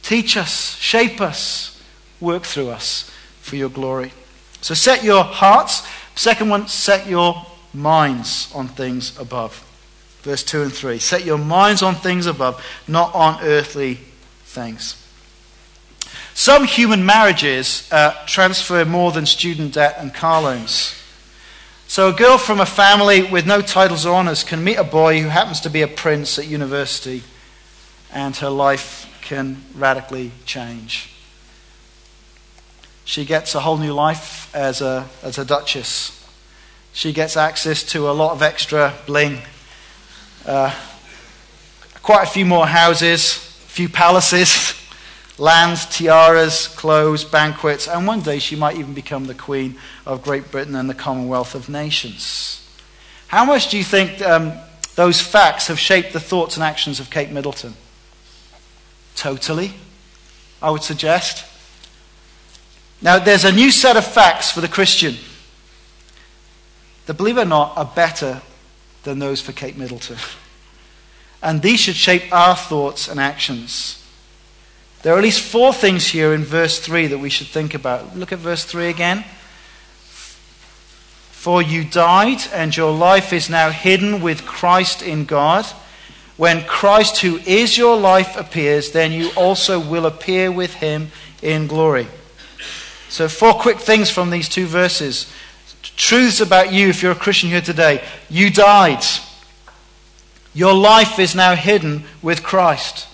Teach 0.03 0.37
us, 0.37 0.75
shape 0.77 1.19
us, 1.19 1.81
work 2.19 2.43
through 2.43 2.69
us 2.69 3.09
for 3.39 3.55
your 3.55 3.69
glory. 3.69 4.11
So 4.61 4.73
set 4.73 5.03
your 5.03 5.23
hearts. 5.23 5.87
Second 6.15 6.49
one, 6.49 6.67
set 6.67 7.07
your 7.07 7.45
minds 7.73 8.51
on 8.53 8.67
things 8.67 9.17
above. 9.17 9.67
Verse 10.21 10.43
2 10.43 10.61
and 10.63 10.73
3. 10.73 10.99
Set 10.99 11.25
your 11.25 11.39
minds 11.39 11.81
on 11.81 11.95
things 11.95 12.27
above, 12.27 12.63
not 12.87 13.13
on 13.15 13.41
earthly 13.41 13.95
things. 14.43 14.97
Some 16.33 16.65
human 16.65 17.05
marriages 17.05 17.91
uh, 17.91 18.13
transfer 18.27 18.85
more 18.85 19.11
than 19.11 19.25
student 19.25 19.73
debt 19.73 19.95
and 19.97 20.13
car 20.13 20.43
loans. 20.43 21.00
So, 21.91 22.07
a 22.07 22.13
girl 22.13 22.37
from 22.37 22.61
a 22.61 22.65
family 22.65 23.21
with 23.21 23.45
no 23.45 23.61
titles 23.61 24.05
or 24.05 24.15
honours 24.15 24.45
can 24.45 24.63
meet 24.63 24.77
a 24.77 24.83
boy 24.85 25.19
who 25.19 25.27
happens 25.27 25.59
to 25.59 25.69
be 25.69 25.81
a 25.81 25.89
prince 25.89 26.39
at 26.39 26.47
university, 26.47 27.21
and 28.13 28.33
her 28.37 28.49
life 28.49 29.13
can 29.21 29.61
radically 29.75 30.31
change. 30.45 31.11
She 33.03 33.25
gets 33.25 33.55
a 33.55 33.59
whole 33.59 33.75
new 33.75 33.91
life 33.91 34.49
as 34.55 34.79
a, 34.79 35.09
as 35.21 35.37
a 35.37 35.43
duchess. 35.43 36.25
She 36.93 37.11
gets 37.11 37.35
access 37.35 37.83
to 37.91 38.09
a 38.09 38.13
lot 38.13 38.31
of 38.31 38.41
extra 38.41 38.93
bling, 39.05 39.39
uh, 40.45 40.73
quite 42.01 42.23
a 42.23 42.31
few 42.31 42.45
more 42.45 42.67
houses, 42.67 43.35
a 43.35 43.69
few 43.69 43.89
palaces, 43.89 44.80
lands, 45.41 45.87
tiaras, 45.87 46.67
clothes, 46.67 47.23
banquets, 47.23 47.87
and 47.87 48.05
one 48.05 48.21
day 48.21 48.37
she 48.37 48.55
might 48.55 48.77
even 48.77 48.93
become 48.93 49.25
the 49.25 49.33
Queen 49.33 49.75
of 50.05 50.21
Great 50.21 50.51
Britain 50.51 50.75
and 50.75 50.87
the 50.87 50.93
Commonwealth 50.93 51.55
of 51.55 51.67
Nations. 51.67 52.59
How 53.27 53.43
much 53.43 53.71
do 53.71 53.77
you 53.77 53.83
think 53.83 54.21
um, 54.21 54.53
those 54.93 55.19
facts 55.19 55.67
have 55.67 55.79
shaped 55.79 56.13
the 56.13 56.19
thoughts 56.19 56.57
and 56.57 56.63
actions 56.63 56.99
of 56.99 57.09
Kate 57.09 57.31
Middleton? 57.31 57.73
Totally, 59.15 59.73
I 60.61 60.69
would 60.69 60.83
suggest. 60.83 61.43
Now, 63.01 63.17
there's 63.17 63.43
a 63.43 63.51
new 63.51 63.71
set 63.71 63.97
of 63.97 64.05
facts 64.05 64.51
for 64.51 64.61
the 64.61 64.67
Christian 64.67 65.15
that, 67.07 67.15
believe 67.15 67.39
it 67.39 67.41
or 67.41 67.45
not, 67.45 67.75
are 67.75 67.91
better 67.95 68.43
than 69.03 69.17
those 69.17 69.41
for 69.41 69.53
Kate 69.53 69.75
Middleton. 69.75 70.17
And 71.41 71.63
these 71.63 71.79
should 71.79 71.95
shape 71.95 72.31
our 72.31 72.55
thoughts 72.55 73.07
and 73.07 73.19
actions. 73.19 74.00
There 75.03 75.13
are 75.13 75.17
at 75.17 75.23
least 75.23 75.41
four 75.41 75.73
things 75.73 76.07
here 76.07 76.33
in 76.33 76.43
verse 76.43 76.79
3 76.79 77.07
that 77.07 77.17
we 77.17 77.29
should 77.29 77.47
think 77.47 77.73
about. 77.73 78.15
Look 78.15 78.31
at 78.31 78.39
verse 78.39 78.65
3 78.65 78.87
again. 78.87 79.23
For 81.31 81.61
you 81.61 81.83
died, 81.83 82.41
and 82.53 82.75
your 82.75 82.91
life 82.91 83.33
is 83.33 83.49
now 83.49 83.71
hidden 83.71 84.21
with 84.21 84.45
Christ 84.45 85.01
in 85.01 85.25
God. 85.25 85.65
When 86.37 86.63
Christ, 86.65 87.21
who 87.21 87.37
is 87.47 87.79
your 87.79 87.97
life, 87.97 88.37
appears, 88.37 88.91
then 88.91 89.11
you 89.11 89.31
also 89.35 89.79
will 89.79 90.05
appear 90.05 90.51
with 90.51 90.75
him 90.75 91.11
in 91.41 91.65
glory. 91.65 92.07
So, 93.09 93.27
four 93.27 93.55
quick 93.55 93.79
things 93.79 94.11
from 94.11 94.29
these 94.29 94.47
two 94.47 94.67
verses. 94.67 95.31
Truths 95.81 96.41
about 96.41 96.71
you, 96.71 96.89
if 96.89 97.01
you're 97.01 97.11
a 97.11 97.15
Christian 97.15 97.49
here 97.49 97.61
today. 97.61 98.03
You 98.29 98.51
died. 98.51 99.03
Your 100.53 100.73
life 100.73 101.17
is 101.17 101.33
now 101.33 101.55
hidden 101.55 102.03
with 102.21 102.43
Christ. 102.43 103.07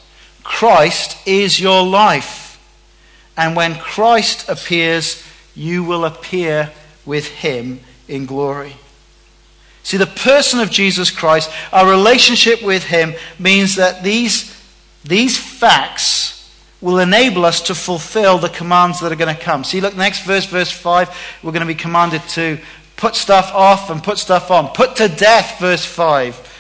Christ 0.47 1.17
is 1.27 1.60
your 1.60 1.83
life. 1.83 2.57
And 3.36 3.53
when 3.53 3.75
Christ 3.75 4.47
appears, 4.47 5.21
you 5.53 5.83
will 5.83 6.05
appear 6.05 6.71
with 7.05 7.27
him 7.27 7.81
in 8.07 8.25
glory. 8.25 8.77
See, 9.83 9.97
the 9.97 10.07
person 10.07 10.62
of 10.62 10.71
Jesus 10.71 11.12
Christ, 11.12 11.51
our 11.73 11.88
relationship 11.88 12.63
with 12.63 12.86
him, 12.86 13.13
means 13.38 13.75
that 13.75 14.03
these, 14.03 14.57
these 15.03 15.38
facts 15.38 16.49
will 16.79 16.99
enable 16.99 17.45
us 17.45 17.62
to 17.63 17.75
fulfill 17.75 18.38
the 18.38 18.49
commands 18.49 19.01
that 19.01 19.12
are 19.12 19.15
going 19.15 19.36
to 19.36 19.41
come. 19.41 19.65
See, 19.65 19.81
look, 19.81 19.97
next 19.97 20.23
verse, 20.25 20.45
verse 20.45 20.71
5, 20.71 21.39
we're 21.43 21.51
going 21.51 21.60
to 21.60 21.67
be 21.67 21.75
commanded 21.75 22.21
to 22.29 22.57
put 22.95 23.15
stuff 23.15 23.51
off 23.53 23.89
and 23.89 24.01
put 24.01 24.17
stuff 24.17 24.49
on. 24.49 24.69
Put 24.69 24.95
to 24.95 25.10
death, 25.10 25.60
verse 25.60 25.86
5 25.86 26.55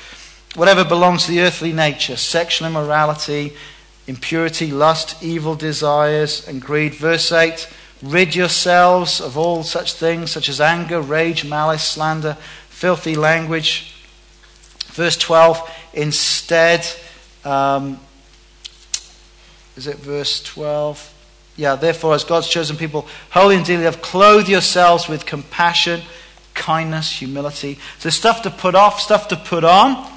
whatever 0.57 0.83
belongs 0.83 1.25
to 1.25 1.31
the 1.31 1.41
earthly 1.41 1.71
nature 1.71 2.17
sexual 2.17 2.67
immorality, 2.67 3.53
impurity, 4.07 4.71
lust, 4.71 5.21
evil 5.21 5.55
desires, 5.55 6.47
and 6.47 6.61
greed. 6.61 6.95
Verse 6.95 7.31
8 7.31 7.69
Rid 8.01 8.35
yourselves 8.35 9.19
of 9.19 9.37
all 9.37 9.63
such 9.63 9.93
things, 9.93 10.31
such 10.31 10.49
as 10.49 10.61
anger, 10.61 11.01
rage, 11.01 11.43
malice, 11.43 11.83
slander, 11.83 12.37
filthy 12.69 13.15
language. 13.15 13.95
Verse 14.87 15.17
12 15.17 15.73
Instead, 15.93 16.87
um, 17.43 17.99
is 19.75 19.87
it 19.87 19.97
verse 19.97 20.43
12? 20.43 21.13
Yeah, 21.55 21.75
therefore, 21.75 22.13
as 22.13 22.23
God's 22.23 22.47
chosen 22.47 22.77
people, 22.77 23.07
holy 23.31 23.55
and 23.55 23.65
dearly 23.65 23.85
loved, 23.85 24.03
clothe 24.03 24.47
yourselves 24.47 25.07
with 25.07 25.25
compassion, 25.25 26.01
kindness, 26.53 27.11
humility. 27.11 27.79
So, 27.97 28.11
stuff 28.11 28.43
to 28.43 28.51
put 28.51 28.75
off, 28.75 28.99
stuff 28.99 29.27
to 29.29 29.35
put 29.35 29.63
on. 29.63 30.07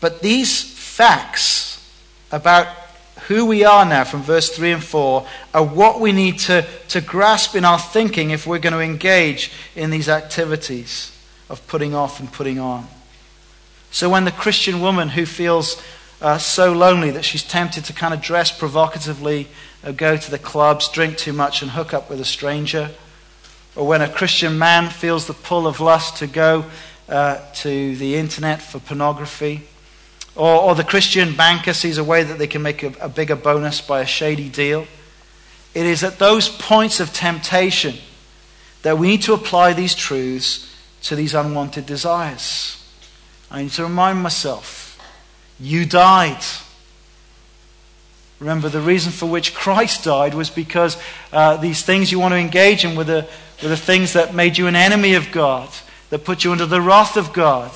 But 0.00 0.20
these 0.20 0.79
facts 1.00 1.80
about 2.30 2.66
who 3.26 3.46
we 3.46 3.64
are 3.64 3.86
now 3.86 4.04
from 4.04 4.20
verse 4.20 4.50
3 4.50 4.72
and 4.72 4.84
4 4.84 5.26
are 5.54 5.64
what 5.64 5.98
we 5.98 6.12
need 6.12 6.38
to, 6.38 6.62
to 6.88 7.00
grasp 7.00 7.56
in 7.56 7.64
our 7.64 7.78
thinking 7.78 8.28
if 8.28 8.46
we're 8.46 8.58
going 8.58 8.74
to 8.74 8.80
engage 8.80 9.50
in 9.74 9.88
these 9.88 10.10
activities 10.10 11.18
of 11.48 11.66
putting 11.66 11.94
off 11.94 12.20
and 12.20 12.30
putting 12.30 12.58
on. 12.58 12.86
So 13.90 14.10
when 14.10 14.26
the 14.26 14.30
Christian 14.30 14.82
woman 14.82 15.08
who 15.08 15.24
feels 15.24 15.82
uh, 16.20 16.36
so 16.36 16.74
lonely 16.74 17.10
that 17.12 17.24
she's 17.24 17.44
tempted 17.44 17.86
to 17.86 17.94
kind 17.94 18.12
of 18.12 18.20
dress 18.20 18.50
provocatively, 18.52 19.48
uh, 19.82 19.92
go 19.92 20.18
to 20.18 20.30
the 20.30 20.38
clubs, 20.38 20.90
drink 20.90 21.16
too 21.16 21.32
much, 21.32 21.62
and 21.62 21.70
hook 21.70 21.94
up 21.94 22.10
with 22.10 22.20
a 22.20 22.26
stranger, 22.26 22.90
or 23.74 23.86
when 23.86 24.02
a 24.02 24.08
Christian 24.12 24.58
man 24.58 24.90
feels 24.90 25.26
the 25.26 25.32
pull 25.32 25.66
of 25.66 25.80
lust 25.80 26.18
to 26.18 26.26
go 26.26 26.66
uh, 27.08 27.38
to 27.54 27.96
the 27.96 28.16
internet 28.16 28.60
for 28.60 28.80
pornography, 28.80 29.66
or, 30.36 30.60
or 30.60 30.74
the 30.74 30.84
Christian 30.84 31.34
banker 31.34 31.72
sees 31.72 31.98
a 31.98 32.04
way 32.04 32.22
that 32.22 32.38
they 32.38 32.46
can 32.46 32.62
make 32.62 32.82
a, 32.82 32.92
a 33.00 33.08
bigger 33.08 33.36
bonus 33.36 33.80
by 33.80 34.00
a 34.00 34.06
shady 34.06 34.48
deal. 34.48 34.86
It 35.74 35.86
is 35.86 36.02
at 36.02 36.18
those 36.18 36.48
points 36.48 37.00
of 37.00 37.12
temptation 37.12 37.96
that 38.82 38.98
we 38.98 39.08
need 39.08 39.22
to 39.22 39.34
apply 39.34 39.72
these 39.72 39.94
truths 39.94 40.74
to 41.02 41.16
these 41.16 41.34
unwanted 41.34 41.86
desires. 41.86 42.76
I 43.50 43.62
need 43.62 43.72
to 43.72 43.82
remind 43.84 44.22
myself 44.22 44.98
You 45.58 45.84
died. 45.84 46.42
Remember, 48.38 48.70
the 48.70 48.80
reason 48.80 49.12
for 49.12 49.26
which 49.26 49.54
Christ 49.54 50.04
died 50.04 50.32
was 50.32 50.48
because 50.48 50.96
uh, 51.30 51.58
these 51.58 51.82
things 51.82 52.10
you 52.10 52.18
want 52.18 52.32
to 52.32 52.38
engage 52.38 52.86
in 52.86 52.96
were 52.96 53.04
the, 53.04 53.28
were 53.62 53.68
the 53.68 53.76
things 53.76 54.14
that 54.14 54.34
made 54.34 54.56
you 54.56 54.66
an 54.66 54.76
enemy 54.76 55.12
of 55.12 55.30
God, 55.30 55.68
that 56.08 56.24
put 56.24 56.42
you 56.42 56.52
under 56.52 56.64
the 56.64 56.80
wrath 56.80 57.18
of 57.18 57.34
God, 57.34 57.70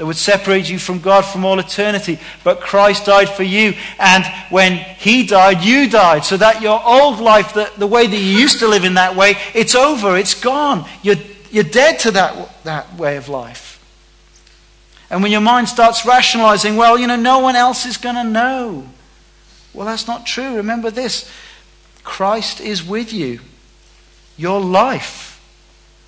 that 0.00 0.06
would 0.06 0.16
separate 0.16 0.70
you 0.70 0.78
from 0.78 0.98
God 0.98 1.26
from 1.26 1.44
all 1.44 1.58
eternity. 1.58 2.18
But 2.42 2.62
Christ 2.62 3.04
died 3.04 3.28
for 3.28 3.42
you. 3.42 3.74
And 3.98 4.24
when 4.48 4.78
He 4.78 5.26
died, 5.26 5.62
you 5.62 5.90
died. 5.90 6.24
So 6.24 6.38
that 6.38 6.62
your 6.62 6.82
old 6.82 7.18
life, 7.18 7.52
the, 7.52 7.70
the 7.76 7.86
way 7.86 8.06
that 8.06 8.16
you 8.16 8.38
used 8.38 8.60
to 8.60 8.66
live 8.66 8.84
in 8.84 8.94
that 8.94 9.14
way, 9.14 9.34
it's 9.54 9.74
over. 9.74 10.16
It's 10.16 10.32
gone. 10.32 10.88
You're, 11.02 11.16
you're 11.50 11.64
dead 11.64 11.98
to 11.98 12.12
that, 12.12 12.64
that 12.64 12.94
way 12.94 13.18
of 13.18 13.28
life. 13.28 13.78
And 15.10 15.22
when 15.22 15.32
your 15.32 15.42
mind 15.42 15.68
starts 15.68 16.06
rationalizing, 16.06 16.76
well, 16.76 16.98
you 16.98 17.06
know, 17.06 17.16
no 17.16 17.40
one 17.40 17.54
else 17.54 17.84
is 17.84 17.98
going 17.98 18.14
to 18.14 18.24
know. 18.24 18.88
Well, 19.74 19.84
that's 19.84 20.06
not 20.06 20.24
true. 20.24 20.56
Remember 20.56 20.90
this 20.90 21.30
Christ 22.04 22.58
is 22.62 22.82
with 22.82 23.12
you. 23.12 23.40
Your 24.38 24.62
life 24.62 25.46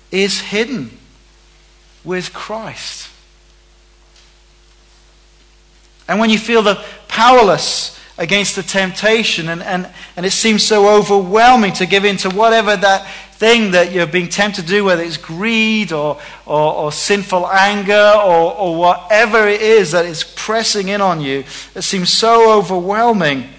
is 0.09 0.41
hidden 0.41 0.97
with 2.03 2.33
Christ. 2.33 3.11
And 6.07 6.19
when 6.19 6.29
you 6.29 6.37
feel 6.37 6.61
the 6.61 6.83
powerless 7.07 7.99
against 8.17 8.55
the 8.55 8.63
temptation 8.63 9.49
and, 9.49 9.63
and, 9.63 9.89
and 10.15 10.25
it 10.25 10.31
seems 10.31 10.65
so 10.65 10.97
overwhelming 10.97 11.73
to 11.73 11.85
give 11.85 12.05
in 12.05 12.17
to 12.17 12.29
whatever 12.29 12.75
that 12.75 13.07
thing 13.33 13.71
that 13.71 13.91
you're 13.91 14.07
being 14.07 14.29
tempted 14.29 14.61
to 14.61 14.67
do, 14.67 14.85
whether 14.85 15.01
it's 15.01 15.17
greed 15.17 15.91
or, 15.91 16.19
or, 16.45 16.73
or 16.73 16.91
sinful 16.91 17.47
anger 17.47 18.13
or, 18.15 18.53
or 18.53 18.75
whatever 18.75 19.47
it 19.47 19.61
is 19.61 19.91
that 19.91 20.05
is 20.05 20.23
pressing 20.23 20.89
in 20.89 21.01
on 21.01 21.21
you, 21.21 21.43
it 21.75 21.81
seems 21.81 22.11
so 22.11 22.57
overwhelming. 22.57 23.49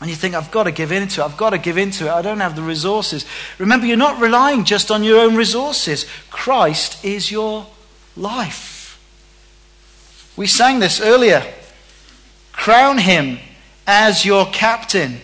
And 0.00 0.08
you 0.08 0.16
think, 0.16 0.34
I've 0.34 0.50
got 0.50 0.64
to 0.64 0.72
give 0.72 0.92
in 0.92 1.08
to 1.08 1.20
it. 1.20 1.24
I've 1.24 1.36
got 1.36 1.50
to 1.50 1.58
give 1.58 1.76
in 1.76 1.90
to 1.92 2.06
it. 2.06 2.10
I 2.10 2.22
don't 2.22 2.40
have 2.40 2.56
the 2.56 2.62
resources. 2.62 3.26
Remember, 3.58 3.86
you're 3.86 3.98
not 3.98 4.20
relying 4.20 4.64
just 4.64 4.90
on 4.90 5.04
your 5.04 5.20
own 5.20 5.36
resources. 5.36 6.06
Christ 6.30 7.04
is 7.04 7.30
your 7.30 7.66
life. 8.16 8.69
We 10.40 10.46
sang 10.46 10.78
this 10.78 11.02
earlier. 11.02 11.44
Crown 12.50 12.96
him 12.96 13.40
as 13.86 14.24
your 14.24 14.46
captain 14.46 15.20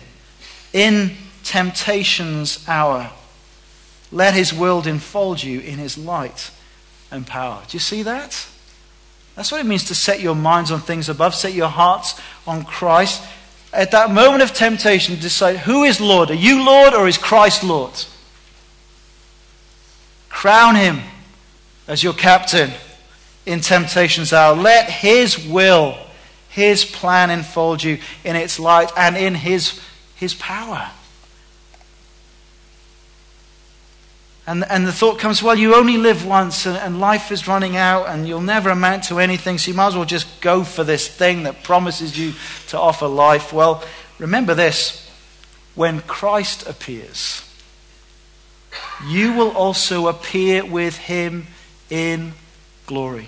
in 0.73 1.15
temptation's 1.43 2.63
hour. 2.67 3.09
Let 4.11 4.35
his 4.35 4.53
world 4.53 4.85
enfold 4.85 5.41
you 5.41 5.59
in 5.59 5.79
his 5.79 5.97
light 5.97 6.51
and 7.09 7.25
power. 7.25 7.63
Do 7.67 7.75
you 7.75 7.79
see 7.79 8.03
that? 8.03 8.45
That's 9.35 9.51
what 9.51 9.59
it 9.59 9.65
means 9.65 9.85
to 9.85 9.95
set 9.95 10.19
your 10.19 10.35
minds 10.35 10.69
on 10.69 10.81
things 10.81 11.09
above, 11.09 11.33
set 11.33 11.53
your 11.53 11.69
hearts 11.69 12.21
on 12.45 12.63
Christ. 12.63 13.23
At 13.73 13.89
that 13.93 14.11
moment 14.11 14.43
of 14.43 14.53
temptation, 14.53 15.19
decide 15.19 15.57
who 15.57 15.83
is 15.83 15.99
Lord? 15.99 16.29
Are 16.29 16.35
you 16.35 16.63
Lord 16.63 16.93
or 16.93 17.07
is 17.07 17.17
Christ 17.17 17.63
Lord? 17.63 18.03
Crown 20.29 20.75
him 20.75 20.99
as 21.87 22.03
your 22.03 22.13
captain 22.13 22.69
in 23.47 23.61
temptation's 23.61 24.33
hour. 24.33 24.55
Let 24.55 24.89
his 24.89 25.47
will, 25.47 25.97
his 26.49 26.83
plan 26.83 27.31
enfold 27.31 27.81
you 27.81 27.97
in 28.23 28.35
its 28.35 28.59
light 28.59 28.91
and 28.95 29.15
in 29.15 29.33
his, 29.33 29.81
his 30.15 30.33
power. 30.35 30.91
And, 34.45 34.65
and 34.69 34.85
the 34.85 34.93
thought 34.93 35.19
comes, 35.19 35.41
well, 35.41 35.57
you 35.57 35.75
only 35.75 35.97
live 35.97 36.25
once 36.25 36.65
and, 36.65 36.77
and 36.77 36.99
life 36.99 37.31
is 37.31 37.47
running 37.47 37.75
out 37.75 38.07
and 38.07 38.27
you'll 38.27 38.41
never 38.41 38.69
amount 38.69 39.05
to 39.05 39.19
anything, 39.19 39.57
so 39.57 39.71
you 39.71 39.77
might 39.77 39.87
as 39.87 39.95
well 39.95 40.05
just 40.05 40.41
go 40.41 40.63
for 40.63 40.83
this 40.83 41.07
thing 41.07 41.43
that 41.43 41.63
promises 41.63 42.17
you 42.17 42.33
to 42.67 42.79
offer 42.79 43.07
life. 43.07 43.51
Well, 43.51 43.83
remember 44.19 44.53
this 44.53 45.09
when 45.75 46.01
Christ 46.01 46.67
appears, 46.67 47.43
you 49.07 49.33
will 49.33 49.51
also 49.51 50.07
appear 50.07 50.65
with 50.65 50.97
him 50.97 51.47
in 51.89 52.33
glory 52.85 53.27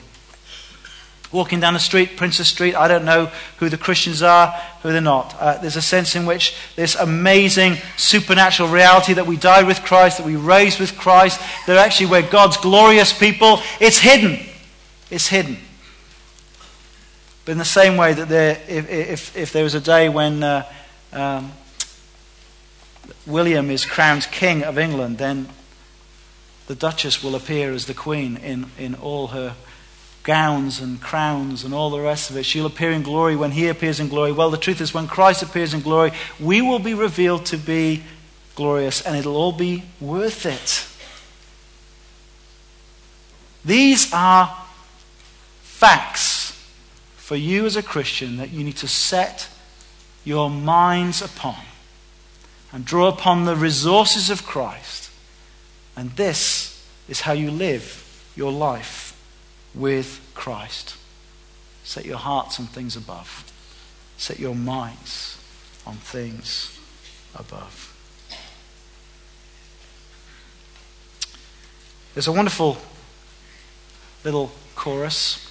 walking 1.32 1.60
down 1.60 1.74
the 1.74 1.80
street, 1.80 2.18
Princes 2.18 2.48
Street, 2.48 2.76
I 2.76 2.88
don't 2.88 3.06
know 3.06 3.28
who 3.58 3.70
the 3.70 3.78
Christians 3.78 4.24
are, 4.24 4.48
who 4.82 4.92
they're 4.92 5.02
not. 5.02 5.36
Uh, 5.40 5.58
there's 5.58 5.76
a 5.76 5.82
sense 5.82 6.16
in 6.16 6.26
which 6.26 6.56
this 6.76 6.96
amazing 6.96 7.78
supernatural 7.98 8.70
reality 8.70 9.14
that 9.14 9.28
we 9.28 9.38
died 9.38 9.68
with 9.68 9.84
Christ, 9.84 10.18
that 10.18 10.26
we 10.26 10.36
raised 10.36 10.80
with 10.80 10.98
Christ, 10.98 11.40
they're 11.68 11.78
actually 11.78 12.08
we're 12.08 12.28
God's 12.28 12.58
glorious 12.58 13.14
people. 13.14 13.60
It's 13.80 14.00
hidden. 14.00 14.40
It's 15.12 15.28
hidden. 15.28 15.58
But 17.46 17.54
in 17.54 17.58
the 17.58 17.66
same 17.66 17.98
way 17.98 18.14
that 18.14 18.30
there, 18.30 18.62
if, 18.68 18.90
if, 18.90 19.38
if 19.38 19.54
there 19.54 19.64
was 19.64 19.76
a 19.76 19.82
day 19.82 20.10
when 20.10 20.44
uh, 20.44 20.66
um, 21.14 21.52
William 23.26 23.70
is 23.70 23.86
crowned 23.86 24.28
King 24.32 24.64
of 24.64 24.78
England, 24.78 25.20
then 25.20 25.48
the 26.68 26.76
Duchess 26.76 27.24
will 27.24 27.36
appear 27.36 27.72
as 27.72 27.86
the 27.86 27.94
Queen 27.94 28.38
in, 28.38 28.68
in 28.78 28.96
all 28.96 29.28
her 29.28 29.56
gowns 30.24 30.80
and 30.80 31.02
crowns 31.02 31.64
and 31.64 31.74
all 31.74 31.90
the 31.90 32.00
rest 32.00 32.30
of 32.30 32.38
it. 32.38 32.44
She'll 32.44 32.66
appear 32.66 32.92
in 32.92 33.02
glory 33.02 33.36
when 33.36 33.52
he 33.52 33.68
appears 33.68 34.00
in 34.00 34.10
glory. 34.10 34.32
Well, 34.32 34.52
the 34.52 34.58
truth 34.58 34.82
is, 34.82 34.94
when 34.94 35.08
Christ 35.08 35.44
appears 35.44 35.74
in 35.74 35.82
glory, 35.82 36.12
we 36.40 36.62
will 36.62 36.80
be 36.80 36.94
revealed 36.94 37.46
to 37.48 37.58
be 37.58 38.04
glorious, 38.56 39.02
and 39.02 39.16
it'll 39.16 39.38
all 39.38 39.52
be 39.52 39.84
worth 40.00 40.46
it. 40.46 40.86
These 43.64 44.14
are 44.14 44.56
facts 45.62 46.52
for 47.16 47.36
you 47.36 47.66
as 47.66 47.76
a 47.76 47.84
Christian 47.84 48.38
that 48.38 48.52
you 48.52 48.64
need 48.64 48.78
to 48.78 48.88
set 48.88 49.50
your 50.26 50.50
minds 50.50 51.22
upon 51.22 51.64
and 52.72 52.86
draw 52.86 53.08
upon 53.08 53.46
the 53.46 53.56
resources 53.56 54.30
of 54.30 54.46
Christ. 54.46 55.10
And 55.96 56.12
this 56.12 56.86
is 57.08 57.22
how 57.22 57.34
you 57.34 57.52
live 57.52 58.32
your 58.36 58.52
life 58.52 59.09
with 59.74 60.20
Christ. 60.34 60.96
Set 61.84 62.06
your 62.06 62.18
hearts 62.18 62.60
on 62.60 62.68
things 62.68 62.96
above. 62.96 63.52
Set 64.18 64.40
your 64.40 64.56
minds 64.56 65.38
on 65.86 65.96
things 65.96 66.78
above. 67.36 67.96
There's 72.14 72.28
a 72.28 72.32
wonderful 72.32 72.78
little 74.24 74.52
chorus. 74.76 75.46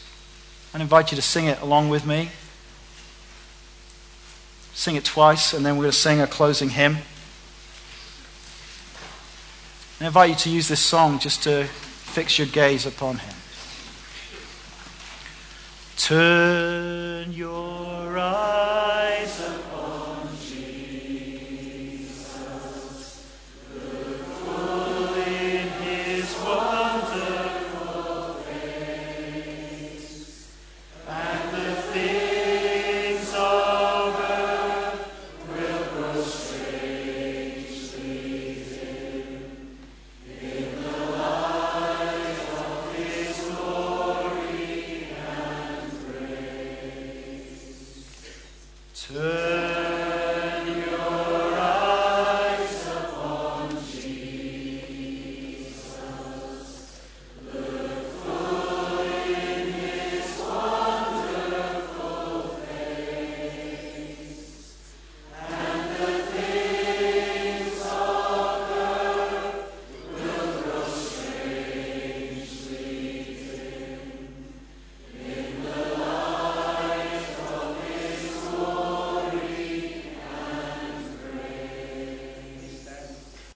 I 0.75 0.81
invite 0.81 1.11
you 1.11 1.17
to 1.17 1.23
sing 1.23 1.47
it 1.47 1.61
along 1.61 1.89
with 1.89 2.07
me. 2.07 2.31
Sing 4.75 4.97
it 4.97 5.05
twice, 5.05 5.55
and 5.55 5.65
then 5.65 5.77
we're 5.77 5.85
going 5.85 5.93
to 5.93 5.97
sing 5.97 6.21
a 6.21 6.27
closing 6.27 6.69
hymn. 6.69 6.99
I 10.01 10.07
invite 10.07 10.31
you 10.31 10.37
to 10.37 10.51
use 10.51 10.69
this 10.69 10.81
song 10.81 11.19
just 11.19 11.43
to 11.45 11.65
fix 11.65 12.39
your 12.39 12.47
gaze 12.47 12.87
upon 12.87 13.19
Him. 13.19 13.35
Turn 15.99 17.33
your 17.33 18.17
eyes. 18.19 18.58